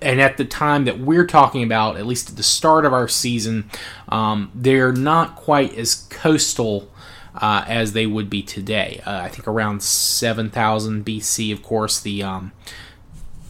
and 0.00 0.20
at 0.20 0.36
the 0.36 0.44
time 0.44 0.84
that 0.84 0.98
we're 0.98 1.26
talking 1.26 1.62
about, 1.62 1.96
at 1.96 2.06
least 2.06 2.30
at 2.30 2.36
the 2.36 2.42
start 2.42 2.84
of 2.84 2.92
our 2.92 3.08
season, 3.08 3.68
um, 4.08 4.50
they're 4.54 4.92
not 4.92 5.36
quite 5.36 5.76
as 5.76 6.06
coastal 6.10 6.90
uh, 7.38 7.64
as 7.66 7.92
they 7.92 8.06
would 8.06 8.28
be 8.28 8.42
today. 8.42 9.00
Uh, 9.06 9.20
I 9.20 9.28
think 9.28 9.48
around 9.48 9.82
7000 9.82 11.04
BC, 11.04 11.52
of 11.52 11.62
course, 11.62 12.00
the 12.00 12.22
um, 12.22 12.52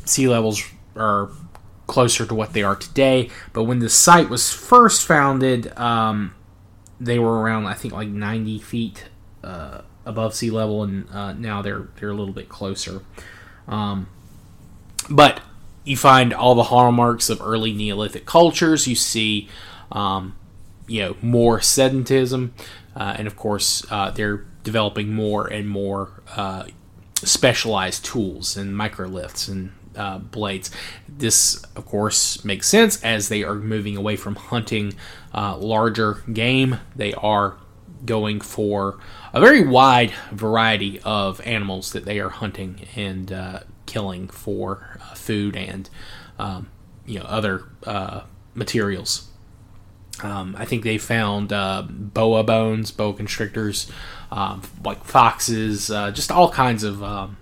sea 0.05 0.29
levels 0.29 0.63
are 0.95 1.31
closer 1.87 2.27
to 2.27 2.35
what 2.35 2.53
they 2.53 2.63
are 2.63 2.77
today. 2.77 3.31
But 3.53 3.65
when 3.65 3.81
the 3.81 3.89
site 3.89 4.29
was 4.29 4.53
first 4.53 5.07
founded, 5.07 5.77
um, 5.79 6.35
they 7.01 7.19
were 7.19 7.41
around, 7.41 7.67
I 7.67 7.75
think, 7.75 7.95
like 7.95 8.09
90 8.09 8.59
feet 8.61 9.07
uh, 9.43 9.83
above 10.05 10.35
sea 10.35 10.51
level, 10.51 10.83
and 10.83 11.09
uh, 11.11 11.33
now 11.33 11.63
they're 11.63 11.89
they're 11.97 12.11
a 12.11 12.15
little 12.15 12.35
bit 12.35 12.49
closer. 12.49 13.03
Um, 13.67 14.09
but 15.09 15.41
you 15.85 15.97
find 15.97 16.35
all 16.35 16.55
the 16.55 16.65
hallmarks 16.65 17.31
of 17.31 17.41
early 17.41 17.73
Neolithic 17.73 18.27
cultures. 18.27 18.87
You 18.87 18.95
see, 18.95 19.49
um, 19.93 20.37
you 20.87 21.01
know, 21.03 21.17
more 21.23 21.61
sedentism, 21.61 22.51
uh, 22.99 23.15
and 23.17 23.29
of 23.29 23.37
course, 23.37 23.87
uh, 23.91 24.11
they're 24.11 24.45
developing 24.65 25.15
more 25.15 25.47
and 25.47 25.69
more 25.69 26.21
uh, 26.37 26.65
specialized 27.15 28.05
tools 28.05 28.57
and 28.57 28.75
microliths 28.75 29.49
and 29.49 29.73
uh, 29.97 30.19
blades. 30.19 30.71
This, 31.09 31.63
of 31.77 31.87
course, 31.87 32.45
makes 32.45 32.67
sense 32.67 33.03
as 33.05 33.29
they 33.29 33.45
are 33.45 33.55
moving 33.55 33.97
away 33.97 34.17
from 34.17 34.35
hunting 34.35 34.95
uh, 35.33 35.57
larger 35.57 36.25
game. 36.33 36.79
They 36.97 37.15
are 37.15 37.57
going 38.05 38.41
for 38.41 38.99
a 39.33 39.41
very 39.41 39.67
wide 39.67 40.13
variety 40.33 41.01
of 41.05 41.41
animals 41.47 41.93
that 41.93 42.05
they 42.05 42.19
are 42.19 42.31
hunting 42.31 42.87
and 42.97 43.33
uh, 43.33 43.61
killing 43.87 44.29
for 44.29 44.99
food 45.15 45.57
and 45.57 45.89
um, 46.39 46.69
you 47.07 47.21
know 47.21 47.25
other 47.27 47.69
materials. 48.55 49.28
Um, 50.23 50.57
I 50.59 50.65
think 50.65 50.83
they 50.83 50.99
found 50.99 51.53
uh, 51.53 51.85
boa 51.89 52.43
bones, 52.43 52.91
boa 52.91 53.15
constrictors, 53.15 53.91
um, 54.31 54.63
like 54.85 55.05
foxes, 55.05 55.91
uh, 55.91 56.11
just 56.11 56.33
all 56.33 56.51
kinds 56.51 56.83
of 56.83 57.03
um, 57.03 57.37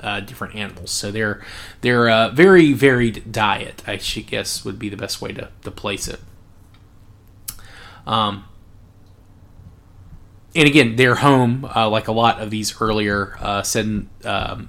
uh, 0.00 0.20
different 0.20 0.54
animals. 0.54 0.90
So 0.90 1.10
they're 1.10 1.42
they're 1.80 2.08
a 2.08 2.30
very 2.32 2.72
varied 2.72 3.32
diet. 3.32 3.82
I 3.86 3.98
should 3.98 4.26
guess 4.26 4.64
would 4.64 4.78
be 4.78 4.88
the 4.88 4.96
best 4.96 5.20
way 5.20 5.32
to, 5.32 5.50
to 5.62 5.70
place 5.70 6.08
it. 6.08 6.20
Um, 8.06 8.44
and 10.54 10.68
again, 10.68 10.96
they're 10.96 11.16
home, 11.16 11.64
uh, 11.64 11.88
like 11.88 12.06
a 12.06 12.12
lot 12.12 12.40
of 12.40 12.50
these 12.50 12.80
earlier 12.80 13.36
uh, 13.40 13.64
um, 14.24 14.68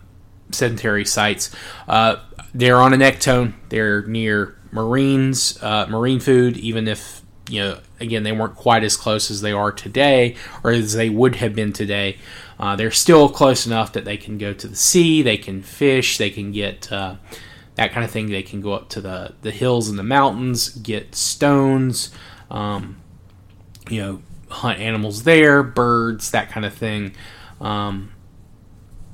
sedentary 0.51 1.05
sites. 1.05 1.51
Uh, 1.87 2.17
they're 2.53 2.77
on 2.77 2.93
an 2.93 3.01
ecotone. 3.01 3.53
They're 3.69 4.01
near 4.03 4.55
marines, 4.75 5.61
uh, 5.63 5.87
marine 5.87 6.19
food, 6.19 6.57
even 6.57 6.87
if, 6.87 7.21
you 7.49 7.61
know, 7.61 7.79
again, 7.99 8.23
they 8.23 8.31
weren't 8.31 8.55
quite 8.55 8.83
as 8.83 8.95
close 8.95 9.31
as 9.31 9.41
they 9.41 9.51
are 9.51 9.71
today 9.71 10.35
or 10.63 10.71
as 10.71 10.93
they 10.93 11.09
would 11.09 11.35
have 11.37 11.55
been 11.55 11.73
today. 11.73 12.17
Uh, 12.59 12.75
they're 12.75 12.91
still 12.91 13.27
close 13.29 13.65
enough 13.65 13.93
that 13.93 14.05
they 14.05 14.17
can 14.17 14.37
go 14.37 14.53
to 14.53 14.67
the 14.67 14.75
sea, 14.75 15.21
they 15.21 15.37
can 15.37 15.61
fish, 15.61 16.17
they 16.17 16.29
can 16.29 16.51
get 16.51 16.91
uh, 16.91 17.15
that 17.75 17.91
kind 17.91 18.05
of 18.05 18.11
thing. 18.11 18.29
They 18.29 18.43
can 18.43 18.61
go 18.61 18.73
up 18.73 18.89
to 18.89 19.01
the, 19.01 19.33
the 19.41 19.51
hills 19.51 19.89
and 19.89 19.97
the 19.97 20.03
mountains, 20.03 20.69
get 20.69 21.15
stones, 21.15 22.11
um, 22.51 22.97
you 23.89 24.01
know, 24.01 24.21
hunt 24.49 24.79
animals 24.79 25.23
there, 25.23 25.63
birds, 25.63 26.31
that 26.31 26.49
kind 26.49 26.65
of 26.65 26.73
thing. 26.73 27.13
Um, 27.59 28.11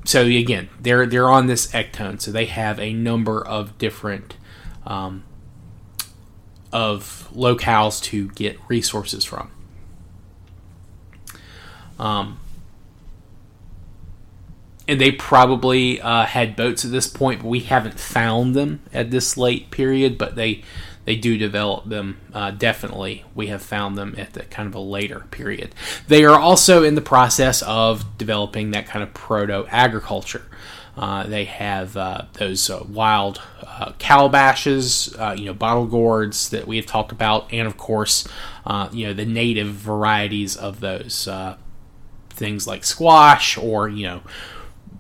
so 0.04 0.26
again, 0.26 0.70
they're 0.80 1.06
they're 1.06 1.30
on 1.30 1.48
this 1.48 1.72
ecotone, 1.72 2.20
so 2.20 2.32
they 2.32 2.46
have 2.46 2.80
a 2.80 2.94
number 2.94 3.46
of 3.46 3.78
different 3.78 4.36
um, 4.86 5.24
of 6.72 7.30
locales 7.34 8.02
to 8.04 8.30
get 8.30 8.58
resources 8.68 9.24
from. 9.24 9.52
Um, 12.00 12.40
and 14.88 15.00
they 15.00 15.12
probably 15.12 16.02
uh, 16.02 16.26
had 16.26 16.56
boats 16.56 16.84
at 16.84 16.92
this 16.92 17.08
point, 17.08 17.42
but 17.42 17.48
we 17.48 17.62
haven't 17.62 18.00
found 18.00 18.56
them 18.56 18.82
at 18.94 19.12
this 19.12 19.38
late 19.38 19.72
period. 19.72 20.18
But 20.18 20.36
they 20.36 20.64
they 21.06 21.16
do 21.16 21.38
develop 21.38 21.86
them. 21.86 22.20
Uh, 22.34 22.52
definitely, 22.52 23.24
we 23.34 23.48
have 23.48 23.62
found 23.62 23.98
them 23.98 24.16
at 24.18 24.34
the 24.34 24.44
kind 24.44 24.68
of 24.68 24.76
a 24.76 24.80
later 24.80 25.26
period. 25.32 25.74
They 26.08 26.26
are 26.26 26.40
also 26.40 26.84
in 26.84 26.96
the 26.96 27.02
process 27.02 27.62
of 27.62 28.18
developing 28.18 28.72
that 28.72 28.88
kind 28.88 29.04
of 29.04 29.14
proto 29.14 29.66
agriculture. 29.70 30.44
Uh, 31.02 31.24
they 31.26 31.46
have 31.46 31.98
uh, 31.98 32.22
those 32.34 32.70
uh, 32.70 32.86
wild 32.88 33.42
uh, 33.66 33.92
calabashes, 33.94 35.20
uh, 35.20 35.34
you 35.34 35.46
know, 35.46 35.54
bottle 35.54 35.88
gourds 35.88 36.50
that 36.52 36.68
we 36.68 36.78
have 36.78 36.86
talked 36.86 37.12
about, 37.12 37.52
and 37.52 37.66
of 37.68 37.76
course, 37.76 38.28
you 38.92 39.08
know, 39.08 39.14
the 39.14 39.26
native 39.26 39.70
varieties 39.70 40.56
of 40.56 40.80
those 40.80 41.28
things 42.30 42.68
like 42.68 42.84
squash 42.84 43.58
or 43.58 43.90
you 43.90 44.06
know, 44.06 44.22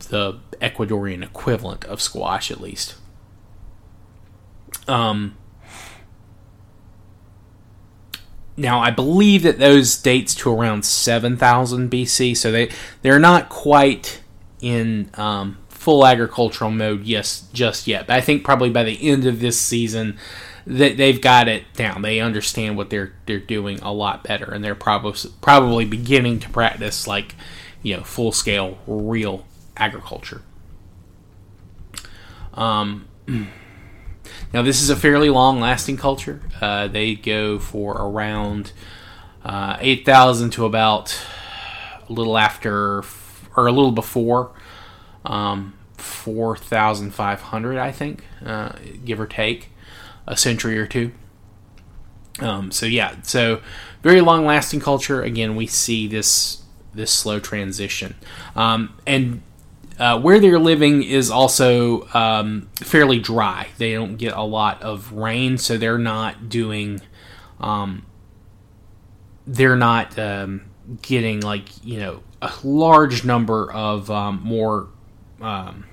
the 0.09 0.39
Ecuadorian 0.59 1.23
equivalent 1.23 1.85
of 1.85 2.01
squash, 2.01 2.49
at 2.49 2.59
least. 2.59 2.95
Um, 4.87 5.37
Now, 8.57 8.79
I 8.79 8.91
believe 8.91 9.43
that 9.43 9.59
those 9.59 9.97
dates 9.97 10.35
to 10.35 10.51
around 10.51 10.83
7000 10.83 11.89
BC, 11.89 12.35
so 12.35 12.51
they 12.51 12.69
they're 13.01 13.17
not 13.17 13.49
quite 13.49 14.21
in 14.61 15.09
um, 15.15 15.57
full 15.81 16.05
agricultural 16.05 16.69
mode 16.69 17.03
yes 17.05 17.47
just 17.53 17.87
yet. 17.87 18.05
But 18.05 18.15
I 18.15 18.21
think 18.21 18.43
probably 18.43 18.69
by 18.69 18.83
the 18.83 19.09
end 19.09 19.25
of 19.25 19.39
this 19.39 19.59
season, 19.59 20.15
they, 20.67 20.93
they've 20.93 21.19
got 21.19 21.47
it 21.47 21.63
down. 21.73 22.03
They 22.03 22.19
understand 22.19 22.77
what 22.77 22.91
they're 22.91 23.13
they're 23.25 23.39
doing 23.39 23.79
a 23.79 23.91
lot 23.91 24.23
better, 24.23 24.45
and 24.45 24.63
they're 24.63 24.75
probably 24.75 25.31
probably 25.41 25.85
beginning 25.85 26.39
to 26.41 26.49
practice 26.49 27.07
like 27.07 27.33
you 27.81 27.97
know 27.97 28.03
full 28.03 28.31
scale 28.31 28.77
real 28.85 29.47
agriculture. 29.75 30.43
Um, 32.53 33.07
now 34.53 34.61
this 34.61 34.83
is 34.83 34.91
a 34.91 34.95
fairly 34.95 35.31
long 35.31 35.59
lasting 35.59 35.97
culture. 35.97 36.41
Uh, 36.61 36.89
they 36.89 37.15
go 37.15 37.57
for 37.57 37.93
around 37.93 38.71
uh, 39.43 39.77
eight 39.79 40.05
thousand 40.05 40.51
to 40.51 40.65
about 40.65 41.19
a 42.07 42.13
little 42.13 42.37
after 42.37 43.03
or 43.55 43.65
a 43.65 43.71
little 43.71 43.91
before 43.91 44.51
um, 45.25 45.77
four 45.97 46.57
thousand 46.57 47.11
five 47.11 47.41
hundred, 47.41 47.77
I 47.77 47.91
think, 47.91 48.23
uh, 48.45 48.73
give 49.05 49.19
or 49.19 49.27
take 49.27 49.69
a 50.27 50.37
century 50.37 50.77
or 50.77 50.87
two. 50.87 51.11
Um, 52.39 52.71
so 52.71 52.85
yeah, 52.85 53.15
so 53.23 53.61
very 54.01 54.21
long 54.21 54.45
lasting 54.45 54.79
culture. 54.79 55.21
Again, 55.21 55.55
we 55.55 55.67
see 55.67 56.07
this 56.07 56.63
this 56.93 57.11
slow 57.11 57.39
transition, 57.39 58.15
um, 58.55 58.95
and 59.05 59.41
uh, 59.99 60.19
where 60.19 60.39
they're 60.39 60.59
living 60.59 61.03
is 61.03 61.29
also 61.29 62.07
um, 62.13 62.69
fairly 62.75 63.19
dry. 63.19 63.67
They 63.77 63.93
don't 63.93 64.15
get 64.15 64.33
a 64.33 64.41
lot 64.41 64.81
of 64.81 65.11
rain, 65.13 65.57
so 65.57 65.77
they're 65.77 65.97
not 65.99 66.49
doing. 66.49 67.01
Um, 67.59 68.05
they're 69.45 69.75
not 69.75 70.17
um, 70.17 70.63
getting 71.01 71.41
like 71.41 71.69
you 71.85 71.99
know 71.99 72.23
a 72.41 72.51
large 72.63 73.23
number 73.23 73.71
of 73.71 74.09
um, 74.09 74.41
more, 74.43 74.89
um, 75.41 75.85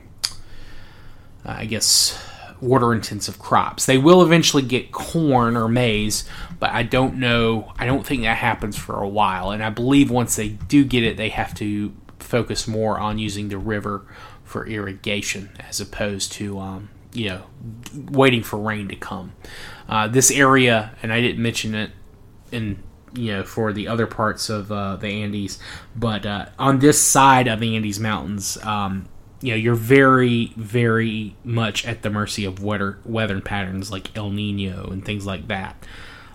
I 1.44 1.64
guess, 1.64 2.18
water 2.60 2.92
intensive 2.92 3.38
crops. 3.38 3.86
They 3.86 3.98
will 3.98 4.22
eventually 4.22 4.62
get 4.62 4.92
corn 4.92 5.56
or 5.56 5.68
maize, 5.68 6.28
but 6.58 6.70
I 6.70 6.82
don't 6.82 7.16
know. 7.16 7.72
I 7.78 7.86
don't 7.86 8.04
think 8.04 8.22
that 8.22 8.36
happens 8.36 8.76
for 8.76 9.02
a 9.02 9.08
while. 9.08 9.50
And 9.50 9.62
I 9.62 9.70
believe 9.70 10.10
once 10.10 10.36
they 10.36 10.48
do 10.48 10.84
get 10.84 11.02
it, 11.04 11.16
they 11.16 11.28
have 11.28 11.54
to 11.54 11.94
focus 12.18 12.66
more 12.66 12.98
on 12.98 13.18
using 13.18 13.48
the 13.48 13.58
river 13.58 14.06
for 14.44 14.66
irrigation 14.66 15.50
as 15.68 15.80
opposed 15.80 16.32
to, 16.32 16.58
um, 16.58 16.90
you 17.12 17.28
know, 17.28 17.42
waiting 17.94 18.42
for 18.42 18.58
rain 18.58 18.88
to 18.88 18.96
come. 18.96 19.32
Uh, 19.88 20.08
this 20.08 20.30
area, 20.30 20.92
and 21.02 21.12
I 21.12 21.20
didn't 21.20 21.42
mention 21.42 21.74
it 21.74 21.92
in 22.50 22.82
you 23.14 23.32
know 23.32 23.42
for 23.42 23.72
the 23.72 23.88
other 23.88 24.06
parts 24.06 24.50
of 24.50 24.70
uh, 24.70 24.96
the 24.96 25.08
Andes, 25.08 25.58
but 25.96 26.26
uh, 26.26 26.46
on 26.58 26.78
this 26.78 27.00
side 27.00 27.46
of 27.48 27.60
the 27.60 27.74
Andes 27.76 27.98
Mountains, 27.98 28.58
um, 28.62 29.08
you 29.40 29.52
know 29.52 29.56
you're 29.56 29.74
very 29.74 30.52
very 30.56 31.36
much 31.44 31.86
at 31.86 32.02
the 32.02 32.10
mercy 32.10 32.44
of 32.44 32.62
weather 32.62 32.98
weather 33.04 33.40
patterns 33.40 33.90
like 33.90 34.16
El 34.16 34.30
Nino 34.30 34.84
and 34.90 35.04
things 35.04 35.26
like 35.26 35.48
that. 35.48 35.86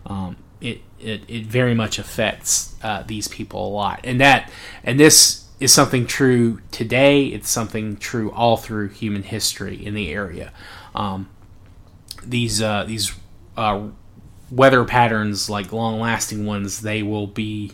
Um, 0.05 0.37
it, 0.61 0.81
it 0.99 1.23
it 1.27 1.45
very 1.45 1.73
much 1.73 1.99
affects 1.99 2.75
uh, 2.81 3.03
these 3.03 3.27
people 3.27 3.67
a 3.67 3.71
lot, 3.71 3.99
and 4.03 4.19
that 4.21 4.51
and 4.83 4.99
this 4.99 5.45
is 5.59 5.73
something 5.73 6.05
true 6.05 6.61
today. 6.71 7.27
It's 7.27 7.49
something 7.49 7.97
true 7.97 8.31
all 8.31 8.57
through 8.57 8.89
human 8.89 9.23
history 9.23 9.85
in 9.85 9.93
the 9.93 10.11
area. 10.11 10.51
Um, 10.95 11.29
these 12.25 12.61
uh, 12.61 12.85
these 12.85 13.13
uh, 13.57 13.87
weather 14.49 14.85
patterns, 14.85 15.49
like 15.49 15.71
long 15.73 15.99
lasting 15.99 16.45
ones, 16.45 16.81
they 16.81 17.03
will 17.03 17.27
be 17.27 17.73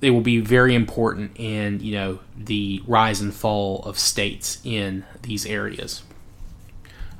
they 0.00 0.10
will 0.10 0.20
be 0.20 0.40
very 0.40 0.74
important 0.74 1.32
in 1.36 1.80
you 1.80 1.94
know 1.94 2.18
the 2.36 2.82
rise 2.86 3.20
and 3.20 3.34
fall 3.34 3.82
of 3.84 3.98
states 3.98 4.60
in 4.64 5.04
these 5.22 5.46
areas 5.46 6.02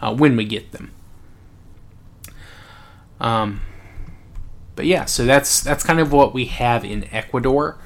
uh, 0.00 0.14
when 0.14 0.37
we 0.37 0.45
get 0.45 0.73
them. 0.73 0.90
Um, 3.21 3.62
but 4.75 4.85
yeah, 4.85 5.06
so 5.06 5.25
that's 5.25 5.62
that's 5.62 5.83
kind 5.83 6.00
of 6.00 6.12
what 6.12 6.35
we 6.35 6.47
have 6.47 6.85
in 6.85 7.12
Ecuador. 7.12 7.78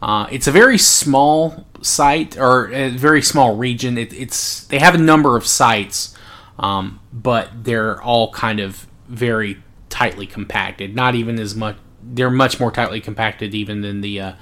Uh, 0.00 0.26
it's 0.30 0.46
a 0.46 0.52
very 0.52 0.78
small 0.78 1.66
site 1.80 2.38
or 2.38 2.70
a 2.72 2.90
very 2.90 3.22
small 3.22 3.56
region. 3.56 3.98
It, 3.98 4.12
it's 4.12 4.64
they 4.66 4.78
have 4.78 4.94
a 4.94 4.98
number 4.98 5.36
of 5.36 5.46
sites, 5.46 6.16
um, 6.58 7.00
but 7.12 7.64
they're 7.64 8.00
all 8.02 8.30
kind 8.30 8.60
of 8.60 8.86
very 9.08 9.62
tightly 9.88 10.26
compacted. 10.26 10.94
Not 10.94 11.14
even 11.14 11.38
as 11.38 11.54
much. 11.54 11.76
They're 12.08 12.30
much 12.30 12.60
more 12.60 12.70
tightly 12.70 13.00
compacted 13.00 13.54
even 13.54 13.80
than 13.80 14.00
the 14.00 14.20
uh, 14.20 14.32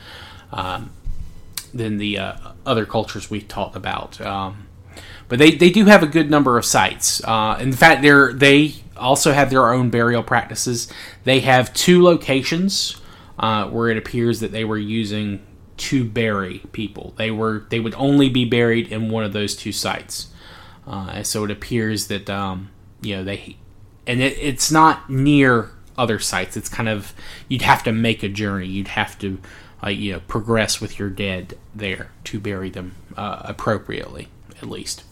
um, 0.52 0.90
than 1.72 1.98
the 1.98 2.18
uh, 2.18 2.36
other 2.64 2.86
cultures 2.86 3.30
we've 3.30 3.48
talked 3.48 3.76
about. 3.76 4.20
Um, 4.20 4.68
but 5.28 5.38
they, 5.38 5.52
they 5.52 5.70
do 5.70 5.86
have 5.86 6.02
a 6.02 6.06
good 6.06 6.30
number 6.30 6.58
of 6.58 6.64
sites. 6.64 7.22
Uh, 7.24 7.56
in 7.60 7.72
fact, 7.72 8.02
they 8.02 8.32
they 8.32 8.74
also 8.96 9.32
have 9.32 9.50
their 9.50 9.72
own 9.72 9.90
burial 9.90 10.22
practices. 10.22 10.92
They 11.24 11.40
have 11.40 11.72
two 11.74 12.02
locations 12.02 13.00
uh, 13.38 13.68
where 13.68 13.88
it 13.88 13.96
appears 13.96 14.40
that 14.40 14.52
they 14.52 14.64
were 14.64 14.78
using 14.78 15.44
to 15.76 16.04
bury 16.04 16.60
people. 16.72 17.14
They 17.16 17.30
were 17.30 17.66
they 17.70 17.80
would 17.80 17.94
only 17.94 18.28
be 18.28 18.44
buried 18.44 18.92
in 18.92 19.10
one 19.10 19.24
of 19.24 19.32
those 19.32 19.56
two 19.56 19.72
sites. 19.72 20.28
Uh, 20.86 21.22
so 21.22 21.44
it 21.44 21.50
appears 21.50 22.08
that 22.08 22.28
um, 22.28 22.70
you 23.00 23.16
know 23.16 23.24
they 23.24 23.56
and 24.06 24.20
it, 24.20 24.36
it's 24.38 24.70
not 24.70 25.08
near 25.10 25.70
other 25.96 26.18
sites. 26.18 26.56
It's 26.56 26.68
kind 26.68 26.88
of 26.88 27.14
you'd 27.48 27.62
have 27.62 27.82
to 27.84 27.92
make 27.92 28.22
a 28.22 28.28
journey. 28.28 28.66
You'd 28.66 28.88
have 28.88 29.18
to 29.20 29.38
uh, 29.82 29.88
you 29.88 30.12
know 30.12 30.20
progress 30.26 30.80
with 30.80 30.98
your 30.98 31.10
dead 31.10 31.58
there 31.74 32.10
to 32.24 32.40
bury 32.40 32.70
them 32.70 32.94
uh, 33.16 33.42
appropriately, 33.44 34.28
at 34.60 34.68
least. 34.68 35.04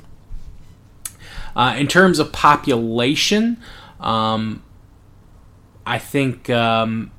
Uh, 1.54 1.74
in 1.76 1.86
terms 1.86 2.18
of 2.18 2.32
population, 2.32 3.58
um, 4.00 4.62
I 5.84 5.98
think 5.98 6.48
um, 6.50 7.10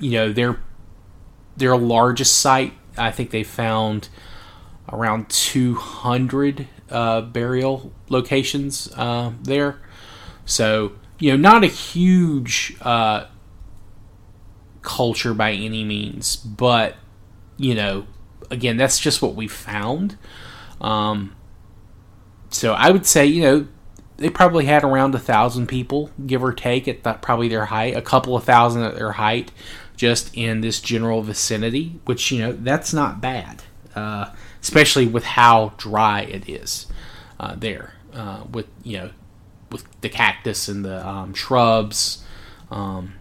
you 0.00 0.12
know 0.12 0.32
their 0.32 0.60
their 1.56 1.76
largest 1.76 2.38
site. 2.38 2.72
I 2.98 3.10
think 3.10 3.30
they 3.30 3.44
found 3.44 4.08
around 4.90 5.28
200 5.30 6.68
uh, 6.90 7.22
burial 7.22 7.92
locations 8.08 8.92
uh, 8.96 9.32
there. 9.42 9.80
So, 10.44 10.92
you 11.22 11.30
know, 11.30 11.36
not 11.36 11.62
a 11.62 11.68
huge 11.68 12.76
uh, 12.80 13.26
culture 14.80 15.32
by 15.32 15.52
any 15.52 15.84
means, 15.84 16.34
but, 16.34 16.96
you 17.56 17.76
know, 17.76 18.08
again, 18.50 18.76
that's 18.76 18.98
just 18.98 19.22
what 19.22 19.36
we 19.36 19.46
found. 19.46 20.18
Um, 20.80 21.36
so 22.50 22.72
I 22.72 22.90
would 22.90 23.06
say, 23.06 23.24
you 23.24 23.42
know, 23.42 23.68
they 24.16 24.30
probably 24.30 24.64
had 24.64 24.82
around 24.82 25.14
a 25.14 25.20
thousand 25.20 25.68
people, 25.68 26.10
give 26.26 26.42
or 26.42 26.52
take, 26.52 26.88
at 26.88 27.22
probably 27.22 27.46
their 27.46 27.66
height, 27.66 27.96
a 27.96 28.02
couple 28.02 28.34
of 28.34 28.42
thousand 28.42 28.82
at 28.82 28.96
their 28.96 29.12
height, 29.12 29.52
just 29.96 30.36
in 30.36 30.60
this 30.60 30.80
general 30.80 31.22
vicinity, 31.22 32.00
which, 32.04 32.32
you 32.32 32.40
know, 32.40 32.50
that's 32.50 32.92
not 32.92 33.20
bad, 33.20 33.62
uh, 33.94 34.32
especially 34.60 35.06
with 35.06 35.22
how 35.22 35.72
dry 35.76 36.22
it 36.22 36.48
is 36.48 36.88
uh, 37.38 37.54
there. 37.54 37.94
Uh, 38.12 38.42
with, 38.50 38.66
you 38.82 38.98
know, 38.98 39.10
with 39.72 39.84
the 40.00 40.08
cactus 40.08 40.68
and 40.68 40.84
the 40.84 41.06
um, 41.06 41.34
shrubs. 41.34 42.24
Um, 42.70 43.14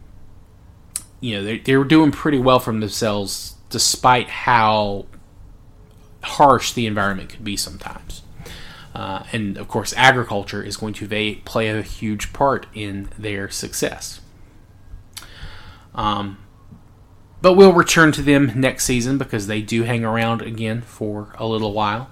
you 1.19 1.35
know, 1.35 1.43
they, 1.43 1.59
they 1.59 1.77
were 1.77 1.85
doing 1.85 2.11
pretty 2.11 2.39
well 2.39 2.59
for 2.59 2.71
themselves 2.71 3.55
despite 3.69 4.27
how 4.27 5.05
harsh 6.23 6.73
the 6.73 6.85
environment 6.85 7.29
could 7.29 7.43
be 7.43 7.55
sometimes. 7.55 8.21
Uh, 8.93 9.23
and 9.31 9.57
of 9.57 9.67
course, 9.67 9.93
agriculture 9.95 10.61
is 10.61 10.77
going 10.77 10.93
to 10.93 11.07
va- 11.07 11.39
play 11.45 11.69
a 11.69 11.81
huge 11.81 12.33
part 12.33 12.65
in 12.73 13.09
their 13.17 13.49
success. 13.49 14.19
Um, 15.95 16.37
but 17.41 17.53
we'll 17.53 17.73
return 17.73 18.11
to 18.13 18.21
them 18.21 18.51
next 18.55 18.85
season 18.85 19.17
because 19.17 19.47
they 19.47 19.61
do 19.61 19.83
hang 19.83 20.03
around 20.03 20.41
again 20.41 20.81
for 20.81 21.33
a 21.37 21.45
little 21.47 21.73
while. 21.73 22.09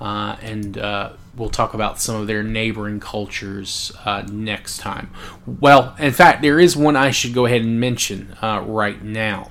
Uh, 0.00 0.36
and 0.42 0.76
uh, 0.78 1.12
we'll 1.36 1.48
talk 1.48 1.74
about 1.74 2.00
some 2.00 2.16
of 2.16 2.26
their 2.26 2.42
neighboring 2.42 3.00
cultures 3.00 3.92
uh, 4.04 4.22
next 4.30 4.78
time. 4.78 5.10
Well, 5.46 5.94
in 5.98 6.12
fact, 6.12 6.42
there 6.42 6.60
is 6.60 6.76
one 6.76 6.96
I 6.96 7.10
should 7.10 7.34
go 7.34 7.46
ahead 7.46 7.62
and 7.62 7.80
mention 7.80 8.36
uh, 8.42 8.62
right 8.66 9.02
now, 9.02 9.50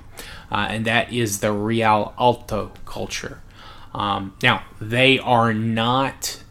uh, 0.50 0.66
and 0.70 0.84
that 0.84 1.12
is 1.12 1.40
the 1.40 1.52
Real 1.52 2.14
Alto 2.18 2.72
culture. 2.84 3.42
Um, 3.94 4.36
now, 4.42 4.64
they 4.80 5.18
are 5.18 5.52
not 5.52 6.42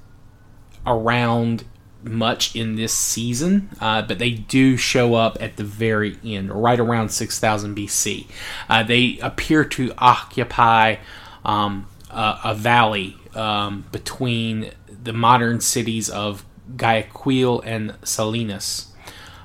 around 0.86 1.64
much 2.04 2.56
in 2.56 2.76
this 2.76 2.94
season, 2.94 3.70
uh, 3.80 4.02
but 4.02 4.20
they 4.20 4.32
do 4.32 4.78
show 4.78 5.16
up 5.16 5.38
at 5.40 5.58
the 5.58 5.64
very 5.64 6.18
end, 6.24 6.52
right 6.52 6.80
around 6.80 7.10
6000 7.10 7.76
BC. 7.76 8.28
Uh, 8.70 8.84
they 8.84 9.18
appear 9.20 9.64
to 9.64 9.92
occupy 9.98 10.98
um, 11.44 11.88
a, 12.16 12.40
a, 12.46 12.56
valley 12.56 13.18
um, 13.36 13.86
between 13.92 14.72
the 15.04 15.14
modern 15.14 15.60
cities 15.60 16.10
of 16.10 16.46
Guayaquil 16.78 17.62
and 17.62 17.96
Salinas. 18.04 18.94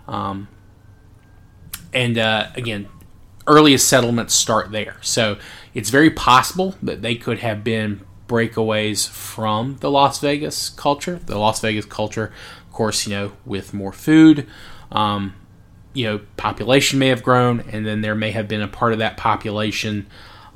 Um, 0.07 0.49
and 1.93 2.17
uh, 2.17 2.49
again, 2.55 2.89
earliest 3.47 3.89
settlements 3.89 4.35
start 4.35 4.71
there. 4.71 4.97
So 5.01 5.39
it's 5.75 5.91
very 5.91 6.11
possible 6.11 6.77
that 6.83 7.03
they 7.03 7.17
could 7.17 7.41
have 7.41 7.65
been 7.65 8.03
breakaways 8.29 9.09
from 9.09 9.77
the 9.81 9.91
Las 9.91 10.21
Vegas 10.21 10.69
culture. 10.69 11.21
The 11.27 11.39
Las 11.39 11.61
Vegas 11.61 11.85
culture, 11.85 12.33
of 12.67 12.73
course, 12.73 13.07
you 13.07 13.13
know, 13.13 13.33
with 13.45 13.75
more 13.75 13.93
food, 13.93 14.47
um, 14.93 15.35
you 15.93 16.05
know, 16.05 16.21
population 16.37 17.01
may 17.01 17.09
have 17.09 17.25
grown, 17.25 17.61
and 17.73 17.85
then 17.85 18.01
there 18.01 18.15
may 18.15 18.31
have 18.31 18.47
been 18.47 18.63
a 18.63 18.69
part 18.69 18.93
of 18.93 19.01
that 19.01 19.17
population 19.17 20.07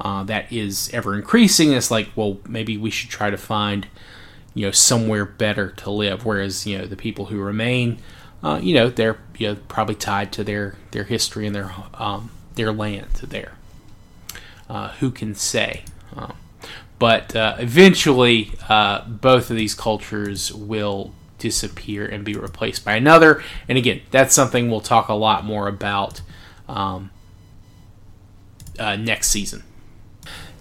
uh, 0.00 0.24
that 0.24 0.52
is 0.52 0.90
ever 0.92 1.14
increasing. 1.14 1.72
It's 1.72 1.90
like, 1.90 2.08
well, 2.16 2.38
maybe 2.48 2.76
we 2.76 2.90
should 2.90 3.10
try 3.10 3.30
to 3.30 3.36
find, 3.36 3.86
you 4.54 4.66
know, 4.66 4.72
somewhere 4.72 5.24
better 5.24 5.70
to 5.70 5.90
live. 5.90 6.24
Whereas, 6.24 6.66
you 6.66 6.78
know, 6.78 6.86
the 6.86 6.96
people 6.96 7.26
who 7.26 7.40
remain, 7.40 7.98
uh, 8.42 8.60
you 8.62 8.74
know, 8.74 8.88
they're 8.88 9.18
you 9.38 9.48
know 9.48 9.56
probably 9.68 9.94
tied 9.94 10.32
to 10.32 10.44
their 10.44 10.76
their 10.90 11.04
history 11.04 11.46
and 11.46 11.54
their 11.54 11.74
um, 11.94 12.30
their 12.54 12.72
land 12.72 13.12
there. 13.22 13.52
Uh, 14.68 14.88
who 14.92 15.10
can 15.10 15.34
say? 15.34 15.84
Um, 16.16 16.34
but 16.98 17.34
uh, 17.34 17.56
eventually, 17.58 18.52
uh, 18.68 19.04
both 19.06 19.50
of 19.50 19.56
these 19.56 19.74
cultures 19.74 20.52
will 20.52 21.12
disappear 21.38 22.06
and 22.06 22.24
be 22.24 22.34
replaced 22.34 22.84
by 22.84 22.96
another. 22.96 23.42
And 23.68 23.76
again, 23.76 24.00
that's 24.10 24.34
something 24.34 24.70
we'll 24.70 24.80
talk 24.80 25.08
a 25.08 25.14
lot 25.14 25.44
more 25.44 25.68
about 25.68 26.22
um, 26.68 27.10
uh, 28.78 28.96
next 28.96 29.28
season. 29.28 29.62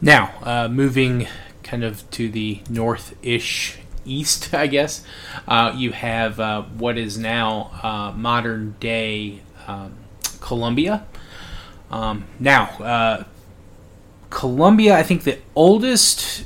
Now, 0.04 0.34
uh, 0.44 0.68
moving 0.68 1.28
kind 1.64 1.82
of 1.82 2.12
to 2.12 2.28
the 2.28 2.60
north-ish 2.70 3.78
east, 4.04 4.54
I 4.54 4.68
guess, 4.68 5.06
uh, 5.48 5.74
you 5.78 5.94
have 5.94 6.42
uh, 6.42 6.64
what 6.64 6.98
is 6.98 7.18
now 7.18 7.72
uh, 7.82 8.12
modern 8.14 8.76
day 8.82 9.40
um, 9.66 9.96
Colombia. 10.42 11.06
Um, 11.90 12.26
now, 12.38 12.66
uh, 12.82 13.24
Colombia, 14.30 14.98
I 14.98 15.04
think 15.04 15.24
the 15.24 15.40
oldest 15.56 16.44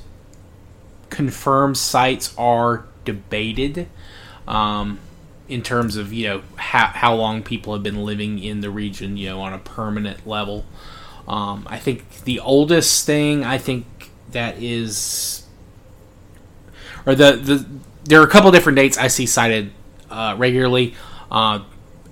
confirmed 1.09 1.77
sites 1.77 2.35
are 2.37 2.85
debated 3.05 3.87
um, 4.47 4.99
in 5.49 5.63
terms 5.63 5.95
of 5.95 6.13
you 6.13 6.27
know 6.27 6.43
how, 6.57 6.87
how 6.87 7.15
long 7.15 7.41
people 7.41 7.73
have 7.73 7.81
been 7.81 8.03
living 8.03 8.37
in 8.37 8.61
the 8.61 8.69
region, 8.69 9.17
you 9.17 9.29
know, 9.29 9.41
on 9.41 9.51
a 9.51 9.57
permanent 9.57 10.27
level. 10.27 10.63
Um, 11.27 11.67
I 11.69 11.77
think 11.77 12.23
the 12.23 12.39
oldest 12.39 13.05
thing 13.05 13.43
I 13.43 13.57
think 13.57 13.85
that 14.31 14.61
is, 14.61 15.45
or 17.05 17.15
the 17.15 17.33
the 17.33 17.65
there 18.05 18.21
are 18.21 18.23
a 18.23 18.29
couple 18.29 18.51
different 18.51 18.77
dates 18.77 18.97
I 18.97 19.07
see 19.07 19.25
cited 19.25 19.71
uh, 20.09 20.35
regularly, 20.37 20.95
uh, 21.29 21.59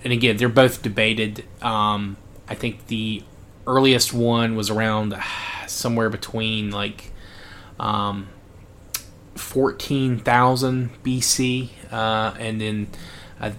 and 0.04 0.12
again 0.12 0.38
they're 0.38 0.50
both 0.50 0.82
debated. 0.82 1.46
Um, 1.62 2.18
I 2.48 2.56
think 2.56 2.88
the 2.88 3.24
earliest 3.66 4.14
one 4.14 4.56
was 4.56 4.70
around 4.70 5.16
somewhere 5.68 6.10
between 6.10 6.72
like 6.72 7.12
um, 7.80 8.28
14,000 9.36 11.04
BC, 11.04 11.70
uh, 11.92 12.36
and 12.40 12.62
then 12.62 12.88
uh, 13.40 13.52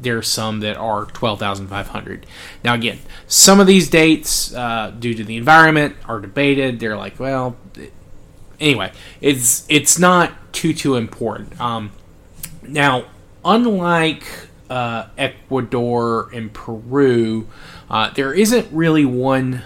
there 0.00 0.18
are 0.18 0.22
some 0.22 0.60
that 0.60 0.76
are 0.76 1.06
12,500. 1.06 2.26
Now, 2.62 2.74
again, 2.74 2.98
some 3.26 3.60
of 3.60 3.66
these 3.66 3.88
dates, 3.88 4.54
uh, 4.54 4.92
due 4.98 5.14
to 5.14 5.24
the 5.24 5.36
environment, 5.36 5.96
are 6.06 6.20
debated. 6.20 6.80
They're 6.80 6.96
like, 6.96 7.18
well, 7.18 7.56
anyway, 8.60 8.92
it's 9.20 9.66
it's 9.68 9.98
not 9.98 10.52
too 10.52 10.72
too 10.72 10.96
important. 10.96 11.60
Um, 11.60 11.92
now, 12.62 13.06
unlike 13.44 14.24
uh, 14.68 15.06
Ecuador 15.16 16.28
and 16.32 16.52
Peru, 16.52 17.48
uh, 17.88 18.10
there 18.10 18.32
isn't 18.32 18.68
really 18.72 19.04
one 19.04 19.62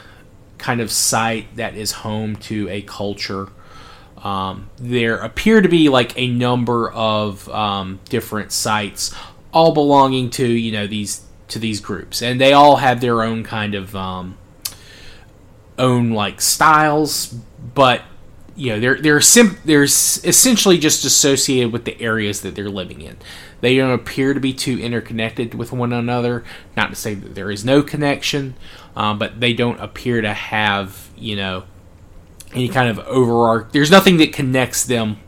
kind 0.59 0.81
of 0.81 0.91
site 0.91 1.57
that 1.57 1.75
is 1.75 1.93
home 1.93 2.37
to 2.37 2.69
a 2.69 2.83
culture. 2.83 3.49
Um, 4.19 4.69
there 4.77 5.17
appear 5.17 5.63
to 5.63 5.69
be 5.69 5.89
like 5.89 6.19
a 6.19 6.29
number 6.29 6.91
of 6.91 7.49
um, 7.49 8.01
different 8.11 8.53
sites, 8.53 9.15
all 9.53 9.73
belonging 9.73 10.31
to 10.31 10.47
you 10.47 10.73
know 10.73 10.87
these 10.87 11.25
to 11.49 11.59
these 11.59 11.81
groups, 11.81 12.23
and 12.23 12.41
they 12.41 12.53
all 12.53 12.77
have 12.77 13.01
their 13.01 13.23
own 13.23 13.43
kind 13.43 13.75
of 13.75 13.95
um, 13.95 14.37
own 15.79 16.11
like 16.11 16.41
styles, 16.41 17.35
but 17.75 18.03
you 18.57 18.73
know 18.73 18.81
they're 18.81 19.01
they're 19.01 19.21
sim- 19.21 19.59
they're 19.65 19.85
essentially 19.85 20.79
just 20.79 21.05
associated 21.05 21.73
with 21.73 21.85
the 21.85 22.01
areas 22.01 22.43
that 22.43 22.55
they're 22.55 22.71
living 22.71 23.01
in. 23.01 23.17
They 23.61 23.77
don't 23.77 23.93
appear 23.93 24.33
to 24.33 24.41
be 24.41 24.55
too 24.55 24.79
interconnected 24.79 25.55
with 25.55 25.73
one 25.73 25.93
another. 25.93 26.45
Not 26.77 26.91
to 26.91 26.97
say 26.97 27.15
that 27.15 27.35
there 27.35 27.51
is 27.51 27.65
no 27.65 27.83
connection, 27.83 28.55
um, 28.97 29.19
but 29.19 29.41
they 29.41 29.53
don't 29.53 29.81
appear 29.81 30.21
to 30.21 30.33
have 30.33 31.11
you 31.17 31.37
know 31.37 31.65
any 32.55 32.69
kind 32.69 32.89
of 32.89 32.99
overarch. 33.01 33.69
There's 33.73 33.91
nothing 33.91 34.17
that 34.19 34.33
connects 34.33 34.85
them 34.85 35.19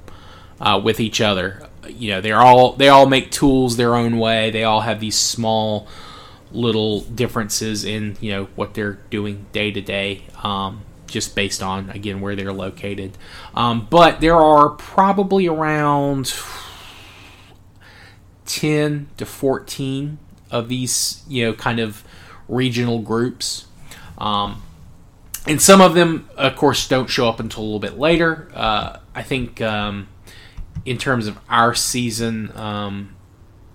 uh, 0.61 0.81
with 0.83 1.01
each 1.01 1.21
other. 1.21 1.69
You 1.89 2.11
know, 2.11 2.21
they're 2.21 2.41
all 2.41 2.75
they 2.75 2.89
all 2.89 3.07
make 3.07 3.31
tools 3.31 3.77
their 3.77 3.95
own 3.95 4.19
way. 4.19 4.51
They 4.51 4.65
all 4.65 4.81
have 4.83 5.01
these 5.01 5.17
small 5.17 5.89
little 6.53 7.01
differences 7.01 7.85
in 7.85 8.17
you 8.21 8.33
know 8.33 8.45
what 8.57 8.75
they're 8.75 8.99
doing 9.11 9.47
day 9.53 9.71
to 9.71 9.81
day. 9.81 10.25
Um, 10.43 10.83
just 11.07 11.35
based 11.35 11.63
on 11.63 11.91
again 11.91 12.21
where 12.21 12.35
they're 12.35 12.53
located. 12.53 13.17
Um, 13.55 13.87
but 13.91 14.21
there 14.21 14.37
are 14.37 14.71
probably 14.71 15.47
around 15.47 16.33
10 18.47 19.09
to 19.17 19.27
14 19.27 20.19
of 20.51 20.69
these, 20.69 21.23
you 21.29 21.47
know, 21.47 21.53
kind 21.53 21.79
of 21.79 22.05
regional 22.49 22.99
groups. 22.99 23.67
Um, 24.19 24.63
and 25.47 25.61
some 25.61 25.81
of 25.81 25.95
them, 25.95 26.29
of 26.37 26.57
course, 26.57 26.87
don't 26.87 27.09
show 27.09 27.29
up 27.29 27.41
until 27.41 27.63
a 27.63 27.65
little 27.65 27.81
bit 27.81 27.99
later. 27.99 28.51
Uh, 28.55 28.99
I 29.15 29.23
think 29.23 29.61
um, 29.61 30.09
in 30.85 30.99
terms 30.99 31.27
of 31.27 31.39
our 31.49 31.75
season, 31.75 32.57
um, 32.57 33.17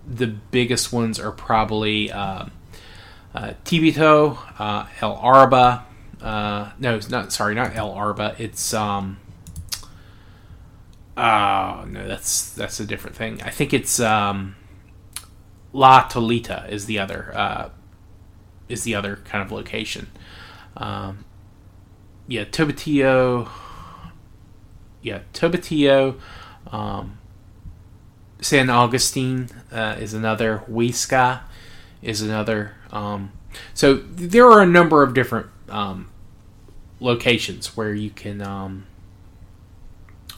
the 0.08 0.28
biggest 0.28 0.92
ones 0.92 1.20
are 1.20 1.32
probably 1.32 2.12
uh, 2.12 2.46
uh, 3.34 3.54
Tibito, 3.64 4.38
uh, 4.60 4.88
El 5.02 5.14
Arba. 5.16 5.86
Uh, 6.22 6.72
no, 6.80 7.00
not. 7.10 7.32
Sorry, 7.32 7.54
not 7.54 7.76
El 7.76 7.92
Arba. 7.92 8.36
It's 8.38 8.74
um. 8.74 9.20
Oh 11.16 11.86
no, 11.88 12.08
that's 12.08 12.52
that's 12.52 12.80
a 12.80 12.86
different 12.86 13.16
thing. 13.16 13.42
I 13.44 13.50
think 13.50 13.74
it's 13.74 14.00
um, 14.00 14.56
La 15.74 16.08
Tolita 16.08 16.68
is 16.70 16.86
the 16.86 17.00
other 17.00 17.32
uh, 17.36 17.70
is 18.68 18.84
the 18.84 18.96
other 18.96 19.18
kind 19.26 19.44
of 19.44 19.52
location. 19.52 20.08
Um, 20.76 21.26
yeah, 22.28 22.46
Tobatillo. 22.46 23.50
Yeah, 25.02 25.22
Tobatillo. 25.34 26.20
Um, 26.72 27.18
San 28.42 28.70
Augustine 28.70 29.50
uh, 29.72 29.96
is 30.00 30.14
another. 30.14 30.64
Muisca 30.70 31.42
is 32.02 32.22
another. 32.22 32.76
Um, 32.92 33.32
so 33.74 33.96
there 33.96 34.46
are 34.46 34.62
a 34.62 34.68
number 34.68 35.04
of 35.04 35.14
different 35.14 35.48
um, 35.70 36.10
locations 37.00 37.76
where 37.76 37.94
you 37.94 38.10
can 38.10 38.42
um, 38.42 38.86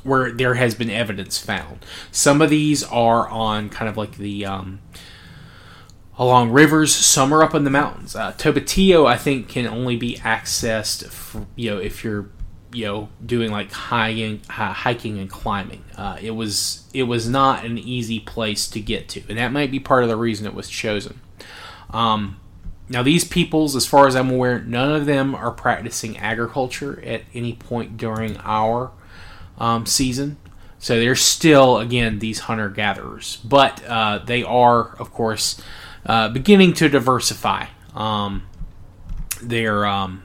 where 0.03 0.31
there 0.31 0.55
has 0.55 0.75
been 0.75 0.89
evidence 0.89 1.37
found. 1.37 1.85
Some 2.11 2.41
of 2.41 2.49
these 2.49 2.83
are 2.83 3.27
on 3.27 3.69
kind 3.69 3.89
of 3.89 3.97
like 3.97 4.17
the 4.17 4.45
um, 4.45 4.79
along 6.17 6.51
rivers. 6.51 6.93
Some 6.93 7.33
are 7.33 7.43
up 7.43 7.53
in 7.53 7.63
the 7.63 7.69
mountains. 7.69 8.15
Uh, 8.15 8.33
Tobatillo, 8.33 9.05
I 9.05 9.17
think, 9.17 9.47
can 9.47 9.67
only 9.67 9.95
be 9.95 10.15
accessed, 10.17 11.07
for, 11.07 11.47
you 11.55 11.71
know, 11.71 11.77
if 11.77 12.03
you're 12.03 12.29
you 12.71 12.85
know 12.85 13.09
doing 13.25 13.51
like 13.51 13.71
hiking, 13.71 14.41
hiking 14.49 15.19
and 15.19 15.29
climbing. 15.29 15.83
Uh, 15.97 16.17
it 16.21 16.31
was 16.31 16.87
it 16.93 17.03
was 17.03 17.27
not 17.27 17.65
an 17.65 17.77
easy 17.77 18.19
place 18.19 18.67
to 18.69 18.79
get 18.79 19.09
to, 19.09 19.23
and 19.29 19.37
that 19.37 19.51
might 19.51 19.71
be 19.71 19.79
part 19.79 20.03
of 20.03 20.09
the 20.09 20.17
reason 20.17 20.45
it 20.45 20.53
was 20.53 20.69
chosen. 20.69 21.19
Um, 21.91 22.39
now, 22.91 23.03
these 23.03 23.23
peoples, 23.23 23.75
as 23.75 23.85
far 23.85 24.07
as 24.07 24.15
I'm 24.15 24.31
aware, 24.31 24.59
none 24.59 24.91
of 24.91 25.05
them 25.05 25.35
are 25.35 25.51
practicing 25.51 26.17
agriculture 26.17 26.99
at 27.05 27.21
any 27.35 27.53
point 27.53 27.97
during 27.97 28.37
our 28.37 28.91
um, 29.59 29.85
season. 29.85 30.37
So 30.79 30.99
they're 30.99 31.15
still, 31.15 31.77
again, 31.77 32.17
these 32.17 32.39
hunter 32.39 32.69
gatherers. 32.69 33.37
But 33.43 33.83
uh, 33.85 34.19
they 34.25 34.43
are, 34.43 34.95
of 34.95 35.13
course, 35.13 35.61
uh, 36.05 36.29
beginning 36.29 36.73
to 36.73 36.89
diversify 36.89 37.67
um, 37.93 38.47
their, 39.41 39.85
um, 39.85 40.23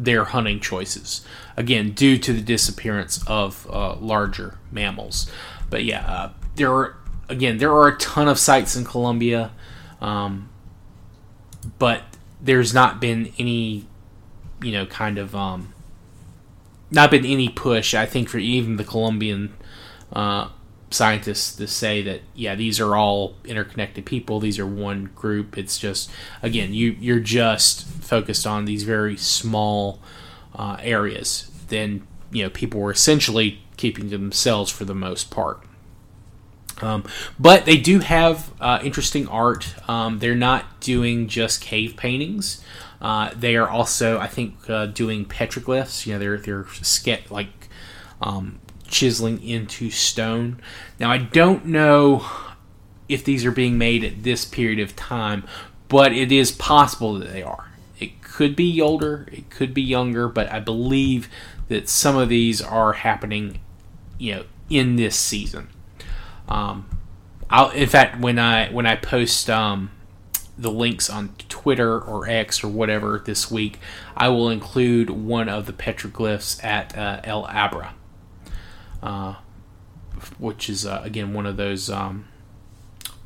their 0.00 0.24
hunting 0.24 0.58
choices. 0.60 1.24
Again, 1.56 1.92
due 1.92 2.16
to 2.18 2.32
the 2.32 2.40
disappearance 2.40 3.22
of 3.26 3.68
uh, 3.70 3.96
larger 3.96 4.58
mammals. 4.72 5.30
But 5.68 5.84
yeah, 5.84 6.06
uh, 6.06 6.32
there 6.56 6.72
are, 6.72 6.96
again, 7.28 7.58
there 7.58 7.72
are 7.72 7.88
a 7.88 7.98
ton 7.98 8.26
of 8.26 8.38
sites 8.38 8.74
in 8.74 8.84
Colombia. 8.84 9.52
Um, 10.00 10.48
but 11.78 12.02
there's 12.40 12.72
not 12.72 13.00
been 13.00 13.32
any, 13.38 13.86
you 14.62 14.72
know, 14.72 14.86
kind 14.86 15.18
of 15.18 15.34
um, 15.34 15.74
not 16.90 17.10
been 17.10 17.26
any 17.26 17.50
push. 17.50 17.94
I 17.94 18.06
think 18.06 18.30
for 18.30 18.38
even 18.38 18.76
the 18.76 18.84
Colombian 18.84 19.54
uh, 20.12 20.48
scientists 20.90 21.54
to 21.56 21.66
say 21.66 22.02
that 22.02 22.20
yeah, 22.34 22.54
these 22.54 22.80
are 22.80 22.96
all 22.96 23.34
interconnected 23.44 24.04
people. 24.04 24.40
These 24.40 24.58
are 24.58 24.66
one 24.66 25.10
group. 25.14 25.56
It's 25.56 25.78
just 25.78 26.10
again, 26.42 26.74
you 26.74 26.96
you're 27.00 27.20
just 27.20 27.86
focused 27.86 28.46
on 28.46 28.64
these 28.64 28.82
very 28.82 29.16
small 29.16 30.00
uh, 30.54 30.76
areas. 30.80 31.50
Then 31.68 32.06
you 32.30 32.42
know 32.44 32.50
people 32.50 32.80
were 32.80 32.92
essentially 32.92 33.62
keeping 33.76 34.10
to 34.10 34.18
themselves 34.18 34.70
for 34.70 34.84
the 34.84 34.94
most 34.94 35.30
part. 35.30 35.64
Um, 36.82 37.04
but 37.38 37.66
they 37.66 37.76
do 37.76 38.00
have 38.00 38.52
uh, 38.60 38.80
interesting 38.82 39.28
art. 39.28 39.74
Um, 39.88 40.18
they're 40.18 40.34
not 40.34 40.80
doing 40.80 41.28
just 41.28 41.60
cave 41.60 41.94
paintings. 41.96 42.64
Uh, 43.00 43.30
they 43.34 43.56
are 43.56 43.68
also, 43.68 44.18
I 44.18 44.26
think, 44.26 44.68
uh, 44.68 44.86
doing 44.86 45.24
petroglyphs. 45.24 46.06
You 46.06 46.14
know, 46.14 46.18
they're 46.18 46.38
they're 46.38 46.66
ske- 46.82 47.30
like 47.30 47.68
um, 48.20 48.58
chiseling 48.90 49.42
into 49.42 49.90
stone. 49.90 50.60
Now, 50.98 51.10
I 51.10 51.18
don't 51.18 51.66
know 51.66 52.26
if 53.08 53.24
these 53.24 53.44
are 53.44 53.52
being 53.52 53.78
made 53.78 54.04
at 54.04 54.22
this 54.22 54.44
period 54.44 54.80
of 54.80 54.94
time, 54.96 55.44
but 55.88 56.12
it 56.12 56.30
is 56.30 56.52
possible 56.52 57.14
that 57.18 57.32
they 57.32 57.42
are. 57.42 57.70
It 57.98 58.22
could 58.22 58.54
be 58.54 58.80
older, 58.80 59.28
it 59.32 59.50
could 59.50 59.74
be 59.74 59.82
younger, 59.82 60.28
but 60.28 60.50
I 60.52 60.60
believe 60.60 61.28
that 61.68 61.88
some 61.88 62.16
of 62.16 62.28
these 62.28 62.60
are 62.60 62.92
happening, 62.92 63.60
you 64.18 64.34
know, 64.34 64.44
in 64.68 64.96
this 64.96 65.16
season. 65.16 65.68
Um, 66.48 66.86
I'll, 67.48 67.70
in 67.70 67.88
fact, 67.88 68.20
when 68.20 68.38
I 68.38 68.70
when 68.70 68.86
I 68.86 68.96
post 68.96 69.50
um, 69.50 69.90
the 70.56 70.70
links 70.70 71.10
on 71.10 71.34
Twitter 71.48 72.00
or 72.00 72.28
X 72.28 72.62
or 72.62 72.68
whatever 72.68 73.22
this 73.24 73.50
week, 73.50 73.78
I 74.16 74.28
will 74.28 74.50
include 74.50 75.10
one 75.10 75.48
of 75.48 75.66
the 75.66 75.72
petroglyphs 75.72 76.62
at 76.62 76.96
uh, 76.96 77.20
El 77.24 77.46
Abra, 77.46 77.94
uh, 79.02 79.36
which 80.38 80.68
is 80.68 80.86
uh, 80.86 81.00
again 81.04 81.32
one 81.32 81.46
of 81.46 81.56
those 81.56 81.90
um, 81.90 82.26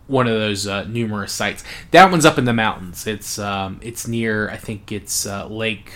one 0.07 0.27
of 0.27 0.35
those 0.35 0.67
uh, 0.67 0.85
numerous 0.85 1.33
sites. 1.33 1.65
That 1.91 2.11
one's 2.11 2.25
up 2.25 2.39
in 2.39 2.45
the 2.45 2.53
mountains. 2.53 3.07
It's 3.07 3.39
um, 3.39 3.81
it's 3.83 4.07
near 4.07 4.51
I 4.51 4.57
think 4.57 4.93
it's 4.93 5.27
uh, 5.27 5.47
Lake 5.47 5.93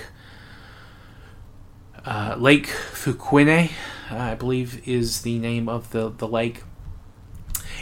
uh, 2.05 2.37
Lake 2.39 2.67
Fuquene, 2.67 3.71
I 4.11 4.35
believe 4.35 4.87
is 4.89 5.23
the 5.23 5.39
name 5.39 5.69
of 5.69 5.91
the 5.91 6.11
the 6.11 6.29
lake 6.29 6.63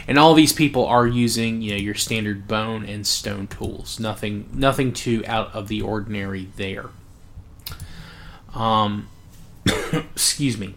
and 0.07 0.17
all 0.17 0.33
these 0.33 0.53
people 0.53 0.85
are 0.85 1.05
using 1.05 1.61
you 1.61 1.71
know 1.71 1.77
your 1.77 1.93
standard 1.93 2.47
bone 2.47 2.85
and 2.85 3.05
stone 3.05 3.47
tools. 3.47 3.99
Nothing 3.99 4.49
nothing 4.53 4.93
too 4.93 5.23
out 5.27 5.53
of 5.53 5.67
the 5.67 5.81
ordinary 5.81 6.47
there. 6.55 6.85
Um, 8.55 9.09
excuse 9.93 10.57
me. 10.57 10.75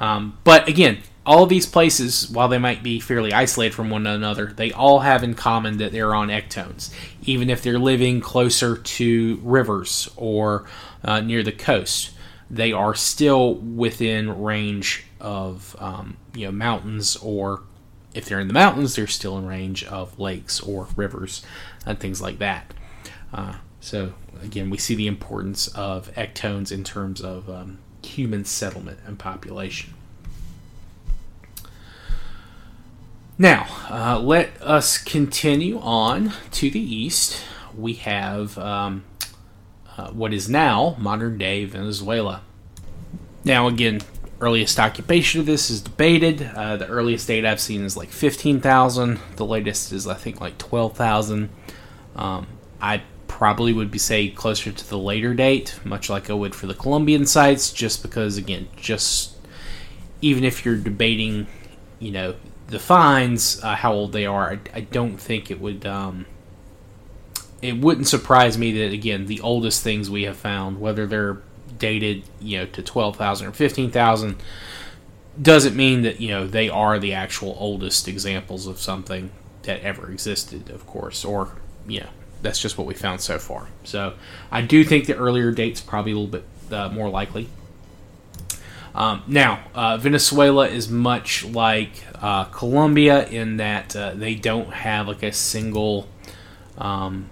Um, 0.00 0.38
but 0.42 0.66
again, 0.66 0.98
all 1.26 1.46
these 1.46 1.66
places, 1.66 2.28
while 2.30 2.48
they 2.48 2.58
might 2.58 2.82
be 2.82 2.98
fairly 2.98 3.32
isolated 3.32 3.74
from 3.74 3.90
one 3.90 4.06
another, 4.06 4.46
they 4.46 4.72
all 4.72 5.00
have 5.00 5.22
in 5.22 5.34
common 5.34 5.76
that 5.76 5.92
they're 5.92 6.14
on 6.14 6.28
ecotones, 6.28 6.92
even 7.22 7.50
if 7.50 7.62
they're 7.62 7.78
living 7.78 8.20
closer 8.20 8.76
to 8.76 9.38
rivers 9.42 10.08
or 10.16 10.64
uh, 11.04 11.20
near 11.20 11.42
the 11.42 11.52
coast. 11.52 12.12
They 12.50 12.72
are 12.72 12.96
still 12.96 13.54
within 13.54 14.42
range 14.42 15.04
of 15.20 15.76
um, 15.78 16.16
you 16.34 16.46
know 16.46 16.52
mountains 16.52 17.16
or 17.16 17.62
if 18.12 18.24
they're 18.24 18.40
in 18.40 18.48
the 18.48 18.54
mountains, 18.54 18.96
they're 18.96 19.06
still 19.06 19.38
in 19.38 19.46
range 19.46 19.84
of 19.84 20.18
lakes 20.18 20.58
or 20.58 20.88
rivers 20.96 21.44
and 21.86 22.00
things 22.00 22.20
like 22.20 22.38
that. 22.38 22.74
Uh, 23.32 23.54
so 23.80 24.14
again, 24.42 24.70
we 24.70 24.78
see 24.78 24.94
the 24.94 25.06
importance 25.06 25.68
of 25.68 26.12
ecotones 26.14 26.72
in 26.72 26.82
terms 26.82 27.20
of 27.20 27.48
um, 27.48 27.78
human 28.02 28.44
settlement 28.44 28.98
and 29.06 29.18
population. 29.18 29.94
Now, 33.38 33.66
uh, 33.88 34.20
let 34.20 34.50
us 34.60 34.98
continue 34.98 35.78
on 35.80 36.34
to 36.52 36.70
the 36.70 36.80
east. 36.80 37.42
We 37.74 37.94
have 37.94 38.58
um, 38.58 39.04
uh, 39.96 40.10
what 40.10 40.34
is 40.34 40.48
now 40.48 40.94
modern 40.98 41.38
day 41.38 41.64
Venezuela. 41.64 42.42
Now, 43.42 43.66
again, 43.66 44.02
earliest 44.40 44.78
occupation 44.78 45.40
of 45.40 45.46
this 45.46 45.70
is 45.70 45.80
debated. 45.80 46.42
Uh, 46.54 46.76
the 46.76 46.86
earliest 46.86 47.26
date 47.28 47.44
I've 47.46 47.60
seen 47.60 47.82
is 47.82 47.96
like 47.96 48.10
15,000. 48.10 49.18
The 49.36 49.46
latest 49.46 49.92
is, 49.92 50.06
I 50.06 50.14
think, 50.14 50.40
like 50.40 50.58
12,000. 50.58 51.48
Um, 52.16 52.46
I 52.80 53.02
probably 53.40 53.72
would 53.72 53.90
be 53.90 53.96
say 53.96 54.28
closer 54.28 54.70
to 54.70 54.90
the 54.90 54.98
later 54.98 55.32
date, 55.32 55.80
much 55.82 56.10
like 56.10 56.28
I 56.28 56.34
would 56.34 56.54
for 56.54 56.66
the 56.66 56.74
Colombian 56.74 57.24
sites, 57.24 57.72
just 57.72 58.02
because, 58.02 58.36
again, 58.36 58.68
just 58.76 59.34
even 60.20 60.44
if 60.44 60.62
you're 60.62 60.76
debating, 60.76 61.46
you 61.98 62.10
know, 62.10 62.34
the 62.66 62.78
finds, 62.78 63.58
uh, 63.64 63.76
how 63.76 63.94
old 63.94 64.12
they 64.12 64.26
are, 64.26 64.50
I, 64.50 64.58
I, 64.74 64.80
don't 64.82 65.16
think 65.16 65.50
it 65.50 65.58
would. 65.58 65.86
Um, 65.86 66.26
it 67.62 67.78
wouldn't 67.78 68.08
surprise 68.08 68.58
me 68.58 68.72
that 68.72 68.92
again 68.92 69.24
the 69.24 69.40
oldest 69.40 69.82
things 69.82 70.10
we 70.10 70.24
have 70.24 70.36
found, 70.36 70.78
whether 70.78 71.06
they're 71.06 71.38
dated, 71.78 72.24
you 72.40 72.58
know, 72.58 72.66
to 72.66 72.82
12,000 72.82 73.46
or 73.46 73.52
15,000 73.52 74.36
doesn't 75.40 75.74
mean 75.74 76.02
that, 76.02 76.20
you 76.20 76.28
know, 76.28 76.46
they 76.46 76.68
are 76.68 76.98
the 76.98 77.14
actual 77.14 77.56
oldest 77.58 78.06
examples 78.06 78.66
of 78.66 78.78
something 78.78 79.30
that 79.62 79.80
ever 79.80 80.10
existed, 80.10 80.68
of 80.68 80.86
course, 80.86 81.24
or, 81.24 81.56
you 81.86 82.00
know, 82.00 82.10
that's 82.42 82.60
just 82.60 82.78
what 82.78 82.86
we 82.86 82.94
found 82.94 83.20
so 83.20 83.38
far. 83.38 83.68
So 83.84 84.14
I 84.50 84.62
do 84.62 84.84
think 84.84 85.06
the 85.06 85.16
earlier 85.16 85.52
date's 85.52 85.80
probably 85.80 86.12
a 86.12 86.18
little 86.18 86.40
bit 86.40 86.44
uh, 86.72 86.88
more 86.88 87.08
likely. 87.08 87.48
Um, 88.94 89.22
now, 89.26 89.64
uh, 89.74 89.96
Venezuela 89.98 90.68
is 90.68 90.88
much 90.88 91.44
like 91.44 91.92
uh, 92.20 92.44
Colombia 92.44 93.26
in 93.26 93.58
that 93.58 93.94
uh, 93.94 94.14
they 94.14 94.34
don't 94.34 94.72
have 94.72 95.06
like 95.06 95.22
a 95.22 95.32
single 95.32 96.08
um, 96.76 97.30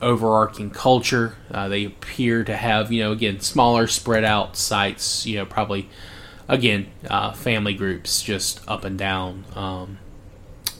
overarching 0.00 0.70
culture. 0.70 1.36
Uh, 1.50 1.68
they 1.68 1.84
appear 1.84 2.44
to 2.44 2.56
have, 2.56 2.92
you 2.92 3.02
know, 3.02 3.12
again, 3.12 3.40
smaller, 3.40 3.86
spread 3.86 4.24
out 4.24 4.56
sites, 4.56 5.26
you 5.26 5.36
know, 5.36 5.46
probably, 5.46 5.88
again, 6.48 6.88
uh, 7.08 7.32
family 7.32 7.74
groups 7.74 8.22
just 8.22 8.60
up 8.68 8.84
and 8.84 8.98
down 8.98 9.44
um, 9.56 9.98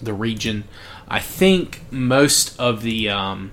the 0.01 0.15
region. 0.15 0.65
I 1.09 1.19
think 1.19 1.83
most 1.91 2.59
of 2.61 2.83
the 2.83 3.09
um, 3.09 3.53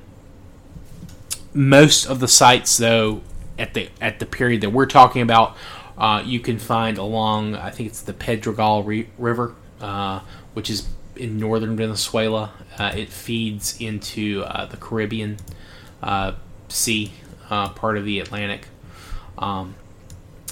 most 1.59 2.05
of 2.05 2.21
the 2.21 2.27
sites, 2.29 2.77
though, 2.77 3.19
at 3.57 3.73
the 3.73 3.89
at 3.99 4.19
the 4.19 4.25
period 4.25 4.61
that 4.61 4.69
we're 4.69 4.85
talking 4.85 5.21
about, 5.21 5.57
uh, 5.97 6.23
you 6.25 6.39
can 6.39 6.57
find 6.57 6.97
along. 6.97 7.53
I 7.53 7.69
think 7.69 7.89
it's 7.89 8.01
the 8.01 8.13
Pedregal 8.13 8.85
Re- 8.85 9.09
River, 9.17 9.55
uh, 9.81 10.21
which 10.53 10.69
is 10.69 10.87
in 11.17 11.37
northern 11.37 11.75
Venezuela. 11.75 12.53
Uh, 12.77 12.93
it 12.95 13.09
feeds 13.09 13.79
into 13.81 14.43
uh, 14.43 14.67
the 14.67 14.77
Caribbean 14.77 15.35
uh, 16.01 16.31
Sea, 16.69 17.11
uh, 17.49 17.67
part 17.69 17.97
of 17.97 18.05
the 18.05 18.21
Atlantic. 18.21 18.67
Um, 19.37 19.75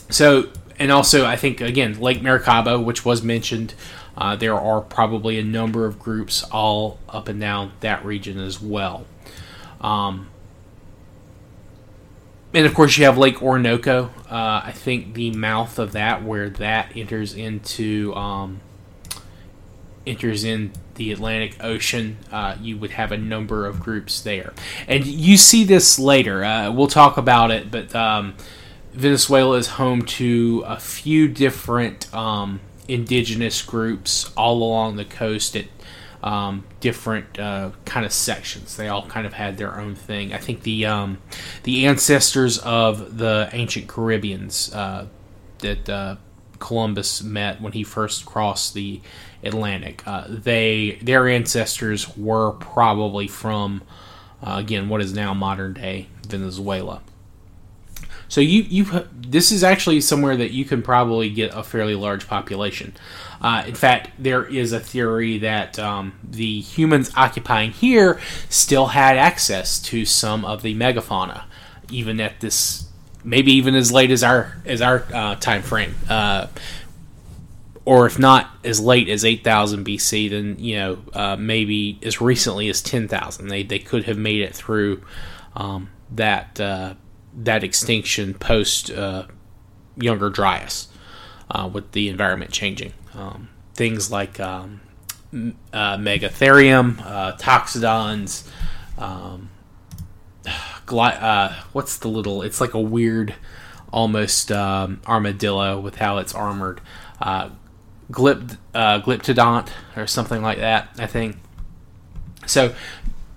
so, 0.10 0.50
and 0.78 0.92
also, 0.92 1.26
I 1.26 1.38
think 1.38 1.62
again, 1.62 2.02
Lake 2.02 2.22
Maracaibo, 2.22 2.82
which 2.82 3.06
was 3.06 3.24
mentioned, 3.24 3.76
there 4.40 4.56
are 4.56 4.82
probably 4.82 5.40
a 5.40 5.44
number 5.44 5.86
of 5.86 6.00
groups 6.00 6.44
all 6.52 7.00
up 7.08 7.30
and 7.30 7.40
down 7.40 7.72
that 7.80 8.04
region 8.04 8.38
as 8.38 8.62
well. 8.62 9.06
Um, 9.80 10.28
and 12.54 12.66
of 12.66 12.74
course, 12.74 12.98
you 12.98 13.06
have 13.06 13.18
Lake 13.18 13.42
Orinoco. 13.42 14.12
Uh, 14.30 14.62
I 14.66 14.72
think 14.74 15.14
the 15.14 15.32
mouth 15.32 15.80
of 15.80 15.92
that, 15.94 16.24
where 16.24 16.50
that 16.50 16.96
enters 16.96 17.34
into 17.34 18.14
um, 18.16 18.62
enters 20.06 20.44
in 20.44 20.72
the 20.96 21.12
Atlantic 21.12 21.64
Ocean, 21.64 22.18
uh, 22.32 22.56
you 22.62 22.78
would 22.78 22.92
have 22.92 23.12
a 23.12 23.18
number 23.18 23.66
of 23.66 23.80
groups 23.80 24.22
there. 24.22 24.54
And 24.88 25.06
you 25.06 25.38
see 25.38 25.64
this 25.64 26.00
later. 26.00 26.44
Uh, 26.44 26.72
we'll 26.72 26.88
talk 26.88 27.18
about 27.18 27.52
it, 27.52 27.70
but 27.70 27.94
um, 27.96 28.36
Venezuela 28.94 29.58
is 29.58 29.68
home 29.68 30.02
to 30.04 30.64
a 30.66 30.80
few 30.80 31.28
different 31.28 32.14
um, 32.16 32.62
indigenous 32.88 33.62
groups 33.62 34.32
all 34.36 34.64
along 34.64 34.96
the 34.96 35.06
coast 35.06 35.56
at 35.56 35.66
um, 36.28 36.66
different 36.82 37.40
uh, 37.40 37.72
kind 37.86 38.06
of 38.06 38.12
sections. 38.12 38.76
They 38.76 38.90
all 38.90 39.08
kind 39.08 39.26
of 39.26 39.32
had 39.32 39.58
their 39.58 39.80
own 39.80 39.96
thing. 39.96 40.34
I 40.34 40.38
think 40.40 40.64
the 40.64 40.86
um, 40.86 41.20
the 41.64 41.86
ancestors 41.86 42.58
of 42.60 43.18
the 43.18 43.50
ancient 43.54 43.88
Caribbeans 43.88 44.74
uh, 44.74 45.08
that 45.60 45.90
uh, 45.90 46.16
Columbus 46.60 47.24
met 47.24 47.62
when 47.62 47.72
he 47.72 47.84
first 47.84 48.26
crossed 48.26 48.74
the 48.74 49.00
Atlantic. 49.42 50.06
Uh, 50.06 50.26
they 50.28 51.00
their 51.02 51.30
ancestors 51.30 52.18
were 52.18 52.52
probably 52.52 53.30
from 53.30 53.82
uh, 54.44 54.56
again 54.60 54.90
what 54.90 55.00
is 55.00 55.14
now 55.14 55.34
modern 55.34 55.76
day 55.76 56.08
Venezuela. 56.28 57.02
So 58.30 58.42
you 58.42 58.64
you 58.64 59.08
this 59.14 59.52
is 59.52 59.64
actually 59.64 60.02
somewhere 60.02 60.36
that 60.38 60.52
you 60.52 60.66
can 60.66 60.82
probably 60.82 61.30
get 61.30 61.54
a 61.54 61.64
fairly 61.64 61.96
large 61.96 62.28
population. 62.28 62.94
Uh, 63.42 63.64
in 63.68 63.76
fact, 63.76 64.12
there 64.18 64.46
is 64.46 64.74
a 64.74 64.80
theory 64.80 65.38
that 65.40 65.78
um, 65.78 66.14
the 66.24 66.62
humans 66.62 67.12
occupying 67.16 67.72
here 67.72 68.20
still 68.50 68.88
had 68.88 69.18
access 69.18 69.80
to 69.80 70.06
some 70.06 70.44
of 70.44 70.62
the 70.62 70.76
megafauna, 70.76 71.44
even 71.90 72.20
at 72.20 72.40
this 72.40 72.88
maybe 73.24 73.52
even 73.52 73.76
as 73.76 73.92
late 73.92 74.12
as 74.12 74.24
our 74.24 74.58
as 74.66 74.82
our 74.82 75.06
uh, 75.14 75.36
time 75.36 75.62
frame. 75.62 75.96
Uh, 76.10 76.48
or 77.86 78.06
if 78.06 78.20
not 78.20 78.50
as 78.66 78.82
late 78.82 79.08
as 79.08 79.24
8000 79.24 79.86
BC, 79.86 80.30
then 80.30 80.58
you 80.60 80.76
know 80.76 80.98
uh, 81.14 81.36
maybe 81.38 82.00
as 82.04 82.20
recently 82.20 82.68
as 82.70 82.82
10,000. 82.82 83.48
They 83.48 83.64
they 83.64 83.80
could 83.80 84.06
have 84.06 84.18
made 84.18 84.42
it 84.42 84.54
through 84.54 85.04
um, 85.56 85.90
that 86.12 86.60
uh, 86.60 86.96
that 87.38 87.64
extinction 87.64 88.34
post 88.34 88.90
uh, 88.92 89.28
Younger 89.96 90.30
Dryas. 90.30 90.88
uh, 91.50 91.70
with 91.72 91.92
the 91.94 92.10
environment 92.10 92.52
changing. 92.52 92.94
Um, 93.14 93.50
things 93.74 94.12
like 94.12 94.40
um, 94.40 94.82
uh, 95.34 95.98
Megatherium, 95.98 97.00
uh, 97.06 97.36
Toxodons, 97.38 98.48
um, 98.98 99.50
gli- 100.86 101.00
uh, 101.02 101.54
what's 101.74 101.98
the 101.98 102.08
little? 102.10 102.42
It's 102.42 102.60
like 102.62 102.74
a 102.74 102.82
weird, 102.82 103.34
almost 103.92 104.52
um, 104.52 105.02
armadillo 105.08 105.80
with 105.80 105.96
how 105.96 106.18
it's 106.18 106.36
armored. 106.36 106.82
Uh, 107.22 107.50
Glypt, 108.12 108.58
Glyptodont 108.74 109.70
or 109.96 110.08
something 110.08 110.42
like 110.42 110.60
that, 110.60 110.90
I 110.98 111.08
think. 111.08 111.38
So, 112.46 112.74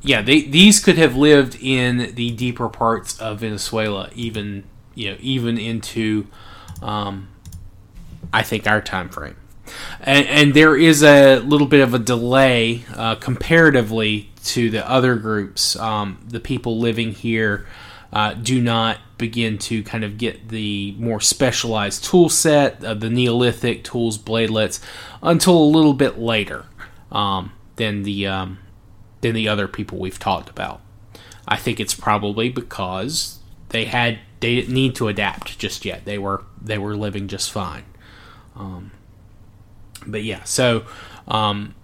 yeah, 0.03 0.23
they, 0.23 0.43
these 0.43 0.81
could 0.81 0.97
have 0.97 1.17
lived 1.17 1.59
in 1.61 2.15
the 2.15 2.31
deeper 2.31 2.69
parts 2.69 3.21
of 3.21 3.41
Venezuela, 3.41 4.11
even 4.15 4.65
you 4.95 5.11
know, 5.11 5.17
even 5.21 5.59
into, 5.59 6.27
um, 6.83 7.29
I 8.33 8.43
think 8.43 8.67
our 8.67 8.81
time 8.81 9.09
frame. 9.09 9.37
And, 10.01 10.27
and, 10.27 10.55
there 10.55 10.77
is 10.77 11.03
a 11.05 11.39
little 11.39 11.67
bit 11.67 11.81
of 11.81 11.95
a 11.95 11.99
delay 11.99 12.83
uh, 12.95 13.15
comparatively 13.15 14.31
to 14.47 14.69
the 14.69 14.89
other 14.89 15.15
groups. 15.15 15.77
Um, 15.77 16.19
the 16.27 16.41
people 16.41 16.79
living 16.81 17.13
here 17.13 17.69
uh, 18.13 18.35
do 18.35 18.61
not 18.61 18.99
begin 19.17 19.59
to 19.59 19.85
kind 19.85 20.03
of 20.03 20.19
get 20.19 20.49
the 20.49 20.97
more 20.99 21.21
specialized 21.21 22.03
tool 22.05 22.29
set 22.29 22.83
of 22.83 22.99
the 23.01 23.11
Neolithic 23.11 23.85
tools, 23.85 24.19
bladelets, 24.19 24.81
until 25.23 25.57
a 25.57 25.65
little 25.65 25.95
bit 25.95 26.19
later 26.19 26.65
um, 27.13 27.53
than 27.77 28.03
the 28.03 28.27
um, 28.27 28.59
than 29.21 29.35
the 29.35 29.49
other 29.49 29.69
people 29.69 29.99
we've 29.99 30.19
talked 30.19 30.49
about. 30.49 30.81
I 31.47 31.57
think 31.57 31.81
it's 31.81 31.95
probably 31.95 32.49
because 32.49 33.41
they 33.71 33.87
had 33.87 34.19
they 34.41 34.55
didn't 34.55 34.75
need 34.75 34.95
to 34.97 35.09
adapt 35.09 35.59
just 35.59 35.85
yet. 35.85 36.05
They 36.05 36.19
were 36.19 36.45
they 36.61 36.79
were 36.79 36.97
living 36.97 37.29
just 37.29 37.51
fine. 37.51 37.85
Um, 38.57 38.93
but 40.07 40.23
yeah, 40.23 40.45
so 40.45 40.85
um, 41.29 41.75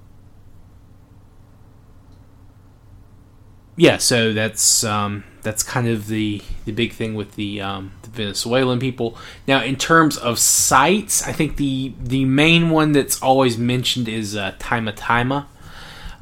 yeah, 3.77 3.99
so 3.99 4.33
that's 4.33 4.85
um, 4.85 5.25
that's 5.43 5.63
kind 5.63 5.87
of 5.87 6.07
the 6.09 6.43
the 6.65 6.73
big 6.73 6.93
thing 6.93 7.15
with 7.15 7.35
the, 7.35 7.61
um, 7.61 7.93
the 8.03 8.11
Venezuelan 8.11 8.81
people. 8.81 9.17
Now, 9.47 9.63
in 9.63 9.77
terms 9.77 10.17
of 10.17 10.39
sites, 10.39 11.27
I 11.27 11.33
think 11.33 11.57
the 11.57 11.93
the 12.01 12.25
main 12.25 12.71
one 12.71 12.93
that's 12.93 13.21
always 13.23 13.59
mentioned 13.59 14.09
is 14.09 14.35
uh, 14.35 14.53
Taima. 14.59 15.47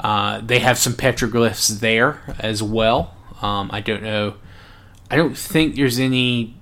Uh, 0.01 0.41
they 0.41 0.59
have 0.59 0.79
some 0.79 0.93
petroglyphs 0.93 1.81
there 1.81 2.23
as 2.39 2.63
well. 2.63 3.15
Um, 3.41 3.71
I 3.73 3.81
don't 3.81 4.03
know. 4.03 4.35
I 5.11 5.17
don't 5.17 5.37
think 5.37 5.77
there's 5.77 5.99
any. 5.99 6.57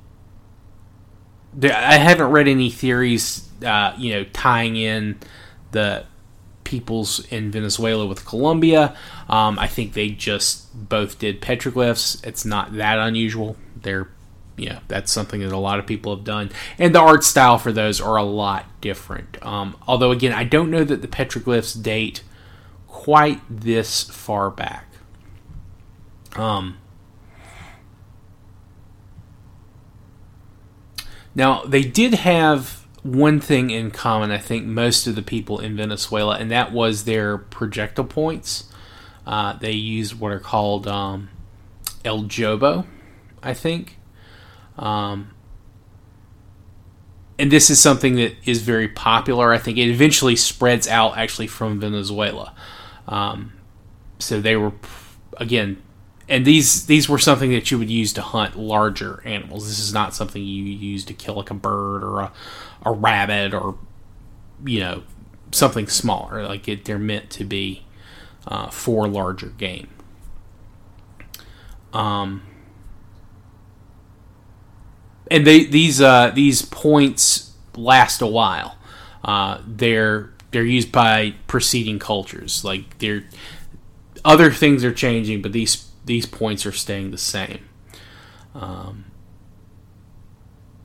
I 1.63 1.99
haven't 1.99 2.31
read 2.31 2.49
any 2.49 2.71
theories, 2.71 3.49
uh, 3.65 3.95
you 3.99 4.15
know, 4.15 4.25
tying 4.25 4.77
in 4.77 5.19
the 5.73 6.07
peoples 6.65 7.27
in 7.27 7.51
Venezuela 7.51 8.07
with 8.07 8.25
Colombia. 8.25 8.97
Um, 9.29 9.59
I 9.59 9.67
think 9.67 9.93
they 9.93 10.09
just 10.09 10.89
both 10.89 11.19
did 11.19 11.43
petroglyphs. 11.43 12.25
It's 12.27 12.45
not 12.45 12.75
that 12.77 12.99
unusual. 12.99 13.57
They're, 13.77 14.09
yeah, 14.57 14.81
that's 14.89 15.13
something 15.13 15.41
that 15.41 15.53
a 15.53 15.59
lot 15.59 15.79
of 15.79 15.87
people 15.87 16.17
have 16.17 16.25
done. 16.25 16.51
And 16.79 16.95
the 16.95 17.01
art 17.01 17.25
style 17.25 17.59
for 17.59 17.73
those 17.73 18.01
are 18.01 18.17
a 18.17 18.23
lot 18.23 18.65
different. 18.81 19.37
Um, 19.45 19.77
although, 19.87 20.11
again, 20.11 20.33
I 20.33 20.45
don't 20.45 20.71
know 20.71 20.85
that 20.85 21.03
the 21.03 21.09
petroglyphs 21.09 21.81
date 21.83 22.23
quite 22.93 23.41
this 23.51 24.05
far 24.05 24.51
back. 24.51 24.87
Um, 26.37 26.79
now, 31.35 31.65
they 31.65 31.83
did 31.83 32.15
have 32.15 32.87
one 33.03 33.41
thing 33.41 33.71
in 33.71 33.91
common, 33.91 34.31
I 34.31 34.39
think, 34.39 34.67
most 34.67 35.09
of 35.09 35.17
the 35.17 35.23
people 35.23 35.59
in 35.59 35.77
Venezuela, 35.77 36.37
and 36.37 36.51
that 36.53 36.71
was 36.71 37.03
their 37.03 37.39
projectile 37.39 38.05
points. 38.05 38.71
Uh, 39.27 39.55
they 39.55 39.73
used 39.73 40.21
what 40.21 40.31
are 40.31 40.39
called 40.39 40.87
um, 40.87 41.31
El 42.05 42.25
Jobo, 42.25 42.87
I 43.43 43.55
think. 43.55 43.99
Um, 44.79 45.33
and 47.39 47.51
this 47.51 47.71
is 47.71 47.81
something 47.81 48.15
that 48.17 48.37
is 48.45 48.63
very 48.63 48.87
popular. 48.87 49.53
I 49.53 49.59
think 49.59 49.79
it 49.79 49.89
eventually 49.89 50.37
spreads 50.37 50.87
out 50.87 51.17
actually 51.19 51.49
from 51.49 51.81
Venezuela. 51.81 52.55
Um, 53.09 53.53
so 54.19 54.41
they 54.41 54.57
were, 54.57 54.73
again, 55.37 55.83
and 56.29 56.45
these 56.45 56.87
these 56.87 57.09
were 57.09 57.19
something 57.19 57.51
that 57.51 57.71
you 57.71 57.79
would 57.79 57.91
use 57.91 58.13
to 58.15 58.23
hunt 58.23 58.57
larger 58.57 59.23
animals. 59.25 59.69
This 59.69 59.79
is 59.79 59.93
not 59.93 60.15
something 60.15 60.43
you 60.43 60.65
use 60.65 61.05
to 61.07 61.15
kill 61.15 61.35
like 61.35 61.51
a 61.51 61.55
bird 61.55 62.03
or 62.03 62.21
a, 62.21 62.33
a 62.85 62.93
rabbit 62.93 63.53
or 63.53 63.77
you 64.65 64.81
know 64.81 65.03
something 65.51 65.89
smaller. 65.89 66.47
Like 66.47 66.69
it, 66.69 66.85
they're 66.85 66.99
meant 66.99 67.31
to 67.31 67.45
be 67.45 67.85
uh, 68.47 68.69
for 68.71 69.07
larger 69.09 69.49
game. 69.49 69.89
Um, 71.93 72.43
and 75.31 75.47
they 75.47 75.65
these 75.65 76.01
uh, 76.01 76.31
these 76.35 76.63
points 76.63 77.53
last 77.77 78.23
a 78.23 78.27
while. 78.27 78.77
Uh, 79.25 79.61
they're 79.67 80.32
they're 80.53 80.65
used 80.65 80.93
by 80.93 81.35
preceding 81.47 81.99
cultures. 81.99 82.65
Like 82.65 82.99
they're 82.99 83.25
other 84.25 84.51
things 84.51 84.85
are 84.85 84.93
changing, 84.93 85.43
but 85.43 85.53
these 85.53 85.91
these 86.05 86.27
points 86.27 86.65
are 86.67 86.73
staying 86.73 87.11
the 87.11 87.19
same. 87.19 87.69
Um, 88.55 89.07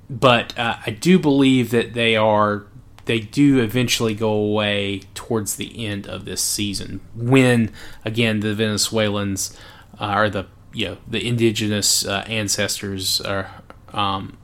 but 0.09 0.57
uh, 0.57 0.77
I 0.85 0.91
do 0.91 1.19
believe 1.19 1.71
that 1.71 1.93
they 1.93 2.15
are 2.15 2.65
they 3.05 3.19
do 3.19 3.59
eventually 3.59 4.13
go 4.15 4.31
away 4.31 5.01
towards 5.13 5.55
the 5.55 5.85
end 5.85 6.07
of 6.07 6.25
this 6.25 6.41
season 6.41 6.99
when 7.15 7.71
again 8.03 8.41
the 8.41 8.53
Venezuelans 8.53 9.57
uh, 9.99 10.03
are 10.03 10.29
the 10.29 10.45
you 10.73 10.87
know 10.87 10.97
the 11.07 11.25
indigenous 11.25 12.05
uh, 12.05 12.23
ancestors 12.27 13.19
are, 13.21 13.49
um, 13.93 14.37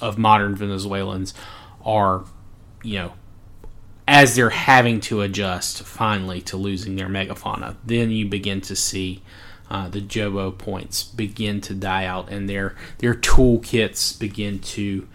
of 0.00 0.18
modern 0.18 0.54
Venezuelans 0.56 1.34
are 1.84 2.24
you 2.82 2.98
know 2.98 3.12
as 4.12 4.36
they're 4.36 4.50
having 4.50 5.00
to 5.00 5.22
adjust 5.22 5.82
finally 5.82 6.40
to 6.42 6.56
losing 6.56 6.96
their 6.96 7.08
megafauna 7.08 7.74
then 7.84 8.10
you 8.10 8.26
begin 8.26 8.60
to 8.60 8.76
see 8.76 9.22
uh, 9.70 9.88
the 9.88 10.02
Jobo 10.02 10.56
points 10.56 11.02
begin 11.02 11.62
to 11.62 11.72
die 11.72 12.04
out 12.04 12.28
and 12.28 12.46
their 12.46 12.76
their 12.98 13.14
toolkits 13.14 14.18
begin 14.18 14.58
to 14.58 15.08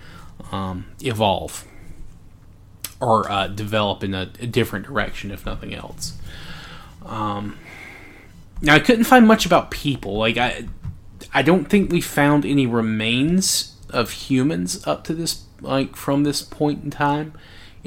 um, 0.51 0.86
evolve 0.99 1.63
or 2.99 3.29
uh, 3.31 3.47
develop 3.47 4.03
in 4.03 4.15
a, 4.15 4.31
a, 4.39 4.47
different 4.47 4.88
direction, 4.88 5.29
if 5.29 5.45
nothing 5.45 5.75
else. 5.75 6.17
Um, 7.05 7.60
now 8.62 8.73
I 8.73 8.79
couldn't 8.79 9.03
find 9.03 9.27
much 9.27 9.45
about 9.45 9.69
people. 9.69 10.17
Like 10.17 10.38
I, 10.38 10.65
I 11.33 11.43
don't 11.43 11.65
think 11.65 11.91
we 11.91 12.01
found 12.01 12.43
any 12.43 12.65
remains 12.65 13.75
of 13.91 14.10
humans 14.12 14.86
up 14.88 15.03
to 15.03 15.13
this 15.13 15.43
like 15.62 15.95
from 15.95 16.23
this 16.23 16.41
point 16.41 16.83
in 16.83 16.89
time 16.89 17.33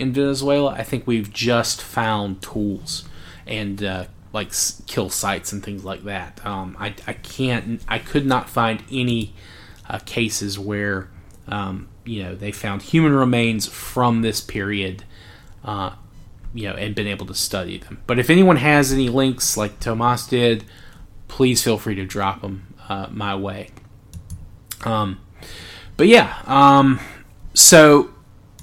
in 0.01 0.13
Venezuela. 0.13 0.71
I 0.71 0.83
think 0.83 1.07
we've 1.07 1.33
just 1.33 1.83
found 1.83 2.41
tools 2.43 3.05
and 3.47 3.83
uh, 3.83 4.07
like 4.33 4.53
kill 4.87 5.11
sites 5.11 5.53
and 5.53 5.63
things 5.63 5.85
like 5.85 6.05
that. 6.05 6.45
Um, 6.45 6.77
I, 6.79 6.95
I 7.07 7.13
can't 7.13 7.83
I 7.87 7.99
could 7.99 8.27
not 8.27 8.49
find 8.49 8.83
any 8.91 9.35
uh, 9.89 9.99
cases 9.99 10.59
where 10.59 11.11
um, 11.47 11.89
you 12.05 12.23
know 12.23 12.35
they 12.35 12.51
found 12.51 12.83
human 12.83 13.13
remains 13.13 13.67
from 13.67 14.23
this 14.23 14.41
period, 14.41 15.05
uh, 15.65 15.95
you 16.55 16.69
know, 16.69 16.75
and 16.75 16.95
been 16.95 17.07
able 17.07 17.27
to 17.27 17.35
study 17.35 17.79
them. 17.79 18.03
But 18.07 18.19
if 18.19 18.31
anyone 18.31 18.57
has 18.57 18.93
any 18.93 19.09
links 19.09 19.57
like 19.57 19.81
Tomas 19.81 20.27
did, 20.27 20.65
please 21.29 21.63
feel 21.63 21.77
free 21.77 21.95
to 21.97 22.07
drop 22.07 22.41
them 22.41 22.75
uh, 22.89 23.09
my 23.11 23.35
way. 23.35 23.71
Um, 24.85 25.21
but 25.97 26.09
yeah, 26.09 26.43
um, 26.47 27.01
so 27.53 28.11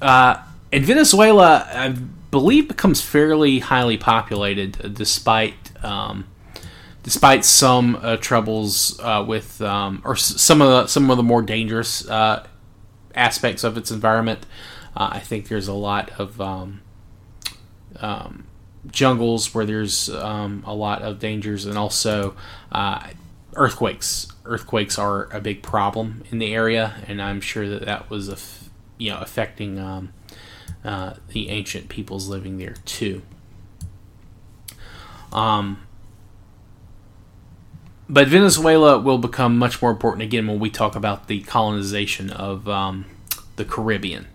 uh, 0.01 0.41
in 0.71 0.83
Venezuela, 0.83 1.67
I've 1.73 2.17
believe 2.31 2.67
becomes 2.67 3.01
fairly 3.01 3.59
highly 3.59 3.97
populated, 3.97 4.83
uh, 4.83 4.87
despite 4.89 5.55
um, 5.83 6.25
despite 7.03 7.45
some 7.45 7.97
uh, 8.01 8.17
troubles 8.17 8.99
uh, 8.99 9.23
with 9.27 9.61
um, 9.61 10.01
or 10.05 10.15
some 10.15 10.61
of 10.61 10.67
the 10.67 10.87
some 10.87 11.09
of 11.09 11.17
the 11.17 11.23
more 11.23 11.41
dangerous 11.41 12.07
uh, 12.09 12.45
aspects 13.15 13.63
of 13.63 13.77
its 13.77 13.91
environment. 13.91 14.45
Uh, 14.95 15.09
I 15.13 15.19
think 15.19 15.47
there's 15.47 15.67
a 15.67 15.73
lot 15.73 16.11
of 16.19 16.41
um, 16.41 16.81
um 17.99 18.45
jungles 18.91 19.53
where 19.53 19.65
there's 19.65 20.09
um, 20.09 20.63
a 20.65 20.73
lot 20.73 21.01
of 21.01 21.19
dangers, 21.19 21.65
and 21.65 21.77
also 21.77 22.35
uh, 22.71 23.07
earthquakes. 23.55 24.27
Earthquakes 24.45 24.97
are 24.97 25.25
a 25.33 25.41
big 25.41 25.61
problem 25.61 26.23
in 26.31 26.39
the 26.39 26.53
area, 26.53 27.03
and 27.07 27.21
I'm 27.21 27.41
sure 27.41 27.67
that 27.67 27.85
that 27.85 28.09
was 28.09 28.29
a 28.29 28.33
f- 28.33 28.69
you 28.97 29.11
know 29.11 29.19
affecting 29.19 29.77
um, 29.77 30.13
uh, 30.83 31.13
the 31.29 31.49
ancient 31.49 31.89
peoples 31.89 32.27
living 32.27 32.57
there 32.57 32.75
too. 32.85 33.21
Um, 35.31 35.87
but 38.09 38.27
Venezuela 38.27 38.99
will 38.99 39.17
become 39.17 39.57
much 39.57 39.81
more 39.81 39.91
important 39.91 40.23
again 40.23 40.47
when 40.47 40.59
we 40.59 40.69
talk 40.69 40.95
about 40.95 41.27
the 41.27 41.41
colonization 41.41 42.31
of 42.31 42.67
um, 42.69 43.05
the 43.57 43.65
Caribbean. 43.65 44.27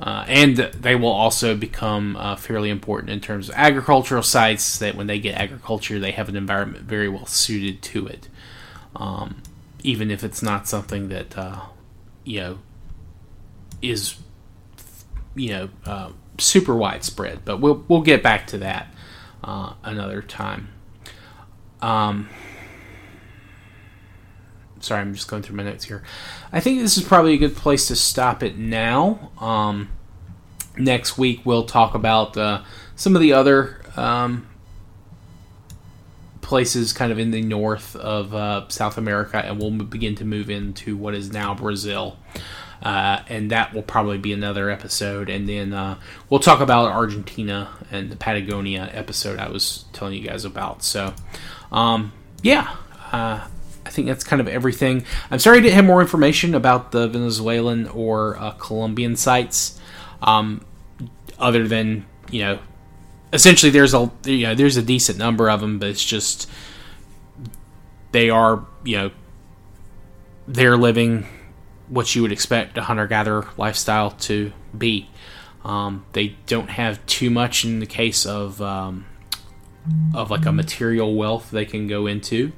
Uh, 0.00 0.24
and 0.28 0.56
they 0.56 0.94
will 0.94 1.10
also 1.10 1.56
become 1.56 2.16
uh, 2.16 2.36
fairly 2.36 2.70
important 2.70 3.10
in 3.10 3.20
terms 3.20 3.48
of 3.48 3.54
agricultural 3.56 4.22
sites. 4.22 4.78
That 4.78 4.94
when 4.94 5.08
they 5.08 5.18
get 5.18 5.34
agriculture, 5.34 5.98
they 5.98 6.12
have 6.12 6.28
an 6.28 6.36
environment 6.36 6.84
very 6.84 7.08
well 7.08 7.26
suited 7.26 7.82
to 7.82 8.06
it, 8.06 8.28
um, 8.94 9.42
even 9.82 10.12
if 10.12 10.22
it's 10.22 10.40
not 10.40 10.68
something 10.68 11.08
that 11.08 11.36
uh, 11.36 11.62
you 12.22 12.40
know 12.40 12.58
is 13.82 14.14
you 15.38 15.50
know 15.50 15.68
uh, 15.86 16.10
super 16.38 16.74
widespread. 16.74 17.44
But 17.44 17.60
we'll 17.60 17.84
we'll 17.88 18.02
get 18.02 18.22
back 18.22 18.46
to 18.48 18.58
that 18.58 18.92
uh, 19.42 19.74
another 19.82 20.22
time. 20.22 20.68
Um, 21.80 22.28
sorry, 24.80 25.00
I'm 25.00 25.14
just 25.14 25.28
going 25.28 25.42
through 25.42 25.56
my 25.56 25.62
notes 25.62 25.84
here. 25.84 26.02
I 26.52 26.60
think 26.60 26.80
this 26.80 26.96
is 26.96 27.04
probably 27.04 27.34
a 27.34 27.38
good 27.38 27.56
place 27.56 27.88
to 27.88 27.96
stop 27.96 28.42
it 28.42 28.58
now. 28.58 29.30
Um, 29.40 29.90
next 30.76 31.18
week, 31.18 31.40
we'll 31.44 31.64
talk 31.64 31.94
about 31.94 32.36
uh, 32.36 32.62
some 32.96 33.14
of 33.14 33.22
the 33.22 33.32
other 33.32 33.80
um, 33.96 34.46
places 36.40 36.92
kind 36.92 37.12
of 37.12 37.18
in 37.18 37.30
the 37.30 37.42
north 37.42 37.94
of 37.96 38.34
uh, 38.34 38.68
South 38.68 38.98
America, 38.98 39.38
and 39.38 39.58
we'll 39.58 39.70
begin 39.70 40.14
to 40.16 40.24
move 40.24 40.50
into 40.50 40.96
what 40.96 41.14
is 41.14 41.32
now 41.32 41.54
Brazil. 41.54 42.16
Uh, 42.82 43.22
and 43.28 43.50
that 43.50 43.74
will 43.74 43.82
probably 43.82 44.18
be 44.18 44.32
another 44.32 44.70
episode. 44.70 45.28
And 45.28 45.48
then 45.48 45.72
uh, 45.72 45.98
we'll 46.30 46.40
talk 46.40 46.60
about 46.60 46.92
Argentina 46.92 47.70
and 47.90 48.10
the 48.10 48.16
Patagonia 48.16 48.88
episode 48.92 49.38
I 49.38 49.48
was 49.48 49.84
telling 49.92 50.14
you 50.14 50.28
guys 50.28 50.44
about. 50.44 50.82
So, 50.84 51.14
um, 51.72 52.12
yeah, 52.42 52.76
uh, 53.12 53.46
I 53.84 53.90
think 53.90 54.06
that's 54.06 54.22
kind 54.22 54.40
of 54.40 54.48
everything. 54.48 55.04
I'm 55.30 55.38
sorry 55.38 55.58
I 55.58 55.60
didn't 55.60 55.74
have 55.74 55.84
more 55.84 56.00
information 56.00 56.54
about 56.54 56.92
the 56.92 57.08
Venezuelan 57.08 57.88
or 57.88 58.38
uh, 58.38 58.50
Colombian 58.52 59.16
sites, 59.16 59.80
um, 60.22 60.64
other 61.38 61.66
than 61.66 62.04
you 62.30 62.42
know, 62.42 62.58
essentially 63.32 63.70
there's 63.70 63.94
a 63.94 64.10
you 64.24 64.46
know 64.46 64.54
there's 64.54 64.76
a 64.76 64.82
decent 64.82 65.18
number 65.18 65.48
of 65.48 65.60
them, 65.60 65.78
but 65.78 65.88
it's 65.88 66.04
just 66.04 66.50
they 68.12 68.30
are 68.30 68.64
you 68.84 68.96
know 68.96 69.10
they're 70.46 70.76
living 70.76 71.26
what 71.88 72.14
you 72.14 72.22
would 72.22 72.32
expect 72.32 72.78
a 72.78 72.82
hunter 72.82 73.06
gatherer 73.06 73.48
lifestyle 73.56 74.12
to 74.12 74.52
be. 74.76 75.08
Um, 75.64 76.04
they 76.12 76.36
don't 76.46 76.70
have 76.70 77.04
too 77.06 77.30
much 77.30 77.64
in 77.64 77.80
the 77.80 77.86
case 77.86 78.24
of 78.24 78.62
um, 78.62 79.06
of 80.14 80.30
like 80.30 80.46
a 80.46 80.52
material 80.52 81.14
wealth 81.14 81.50
they 81.50 81.64
can 81.64 81.88
go 81.88 82.06
into 82.06 82.52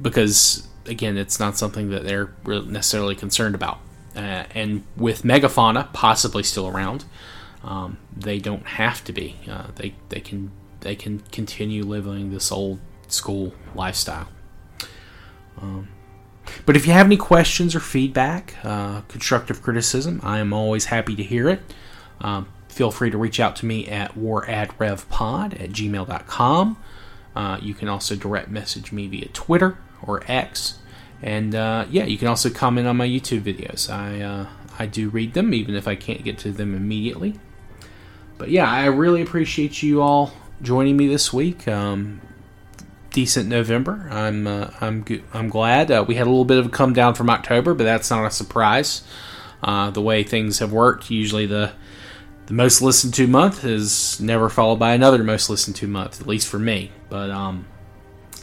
because 0.00 0.66
again, 0.86 1.16
it's 1.16 1.38
not 1.40 1.56
something 1.56 1.90
that 1.90 2.04
they're 2.04 2.32
necessarily 2.46 3.14
concerned 3.14 3.54
about. 3.54 3.78
Uh, 4.14 4.44
and 4.54 4.84
with 4.96 5.22
megafauna 5.22 5.92
possibly 5.92 6.42
still 6.42 6.66
around, 6.66 7.04
um, 7.62 7.98
they 8.14 8.38
don't 8.38 8.66
have 8.66 9.04
to 9.04 9.12
be. 9.12 9.36
Uh, 9.48 9.68
they 9.76 9.94
they 10.08 10.20
can 10.20 10.50
they 10.80 10.96
can 10.96 11.20
continue 11.30 11.84
living 11.84 12.32
this 12.32 12.50
old 12.50 12.80
school 13.06 13.54
lifestyle. 13.74 14.28
Um, 15.60 15.88
but 16.66 16.76
if 16.76 16.86
you 16.86 16.92
have 16.92 17.06
any 17.06 17.16
questions 17.16 17.74
or 17.74 17.80
feedback, 17.80 18.54
uh, 18.64 19.02
constructive 19.02 19.62
criticism, 19.62 20.20
I 20.22 20.38
am 20.38 20.52
always 20.52 20.86
happy 20.86 21.16
to 21.16 21.22
hear 21.22 21.48
it. 21.48 21.60
Um, 22.20 22.48
feel 22.68 22.90
free 22.90 23.10
to 23.10 23.18
reach 23.18 23.40
out 23.40 23.56
to 23.56 23.66
me 23.66 23.86
at 23.88 24.14
waradrevpod 24.14 25.60
at 25.60 25.70
gmail.com. 25.70 26.76
Uh, 27.34 27.58
you 27.60 27.74
can 27.74 27.88
also 27.88 28.16
direct 28.16 28.48
message 28.48 28.92
me 28.92 29.06
via 29.06 29.28
Twitter 29.28 29.78
or 30.02 30.22
X. 30.26 30.78
And 31.22 31.54
uh, 31.54 31.86
yeah, 31.90 32.04
you 32.04 32.18
can 32.18 32.28
also 32.28 32.50
comment 32.50 32.86
on 32.86 32.96
my 32.96 33.06
YouTube 33.06 33.42
videos. 33.42 33.90
I 33.92 34.20
uh, 34.22 34.46
I 34.78 34.86
do 34.86 35.10
read 35.10 35.34
them, 35.34 35.52
even 35.52 35.74
if 35.74 35.86
I 35.86 35.94
can't 35.94 36.24
get 36.24 36.38
to 36.38 36.52
them 36.52 36.74
immediately. 36.74 37.38
But 38.38 38.48
yeah, 38.48 38.70
I 38.70 38.86
really 38.86 39.20
appreciate 39.20 39.82
you 39.82 40.00
all 40.00 40.32
joining 40.62 40.96
me 40.96 41.06
this 41.06 41.32
week. 41.32 41.68
Um, 41.68 42.22
decent 43.10 43.48
November. 43.48 44.08
I'm 44.10 44.46
uh, 44.46 44.70
I'm 44.80 45.04
I'm 45.32 45.48
glad 45.48 45.90
uh, 45.90 46.04
we 46.06 46.14
had 46.14 46.26
a 46.26 46.30
little 46.30 46.44
bit 46.44 46.58
of 46.58 46.66
a 46.66 46.68
come 46.68 46.92
down 46.92 47.14
from 47.14 47.30
October, 47.30 47.74
but 47.74 47.84
that's 47.84 48.10
not 48.10 48.24
a 48.24 48.30
surprise. 48.30 49.02
Uh, 49.62 49.90
the 49.90 50.00
way 50.00 50.22
things 50.22 50.58
have 50.60 50.72
worked, 50.72 51.10
usually 51.10 51.46
the 51.46 51.72
the 52.46 52.54
most 52.54 52.82
listened 52.82 53.14
to 53.14 53.26
month 53.26 53.64
is 53.64 54.20
never 54.20 54.48
followed 54.48 54.78
by 54.78 54.94
another 54.94 55.22
most 55.22 55.50
listened 55.50 55.76
to 55.76 55.86
month, 55.86 56.20
at 56.20 56.26
least 56.26 56.48
for 56.48 56.58
me. 56.58 56.90
But 57.08 57.30
um, 57.30 57.66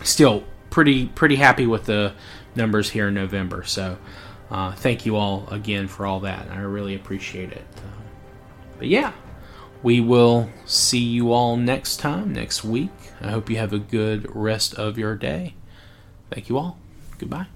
still, 0.03 0.43
pretty 0.69 1.07
pretty 1.07 1.35
happy 1.35 1.65
with 1.65 1.85
the 1.85 2.13
numbers 2.55 2.89
here 2.89 3.09
in 3.09 3.13
November. 3.13 3.63
So 3.63 3.97
uh, 4.49 4.73
thank 4.73 5.05
you 5.05 5.15
all 5.15 5.47
again 5.49 5.87
for 5.87 6.05
all 6.05 6.21
that. 6.21 6.49
I 6.49 6.59
really 6.59 6.95
appreciate 6.95 7.51
it. 7.51 7.65
Uh, 7.77 8.01
but 8.77 8.87
yeah, 8.87 9.11
we 9.83 9.99
will 9.99 10.49
see 10.65 10.99
you 10.99 11.31
all 11.33 11.57
next 11.57 11.97
time, 11.97 12.33
next 12.33 12.63
week. 12.63 12.91
I 13.21 13.31
hope 13.31 13.49
you 13.49 13.57
have 13.57 13.73
a 13.73 13.79
good 13.79 14.27
rest 14.35 14.73
of 14.75 14.97
your 14.97 15.15
day. 15.15 15.55
Thank 16.29 16.49
you 16.49 16.57
all. 16.57 16.77
Goodbye. 17.17 17.47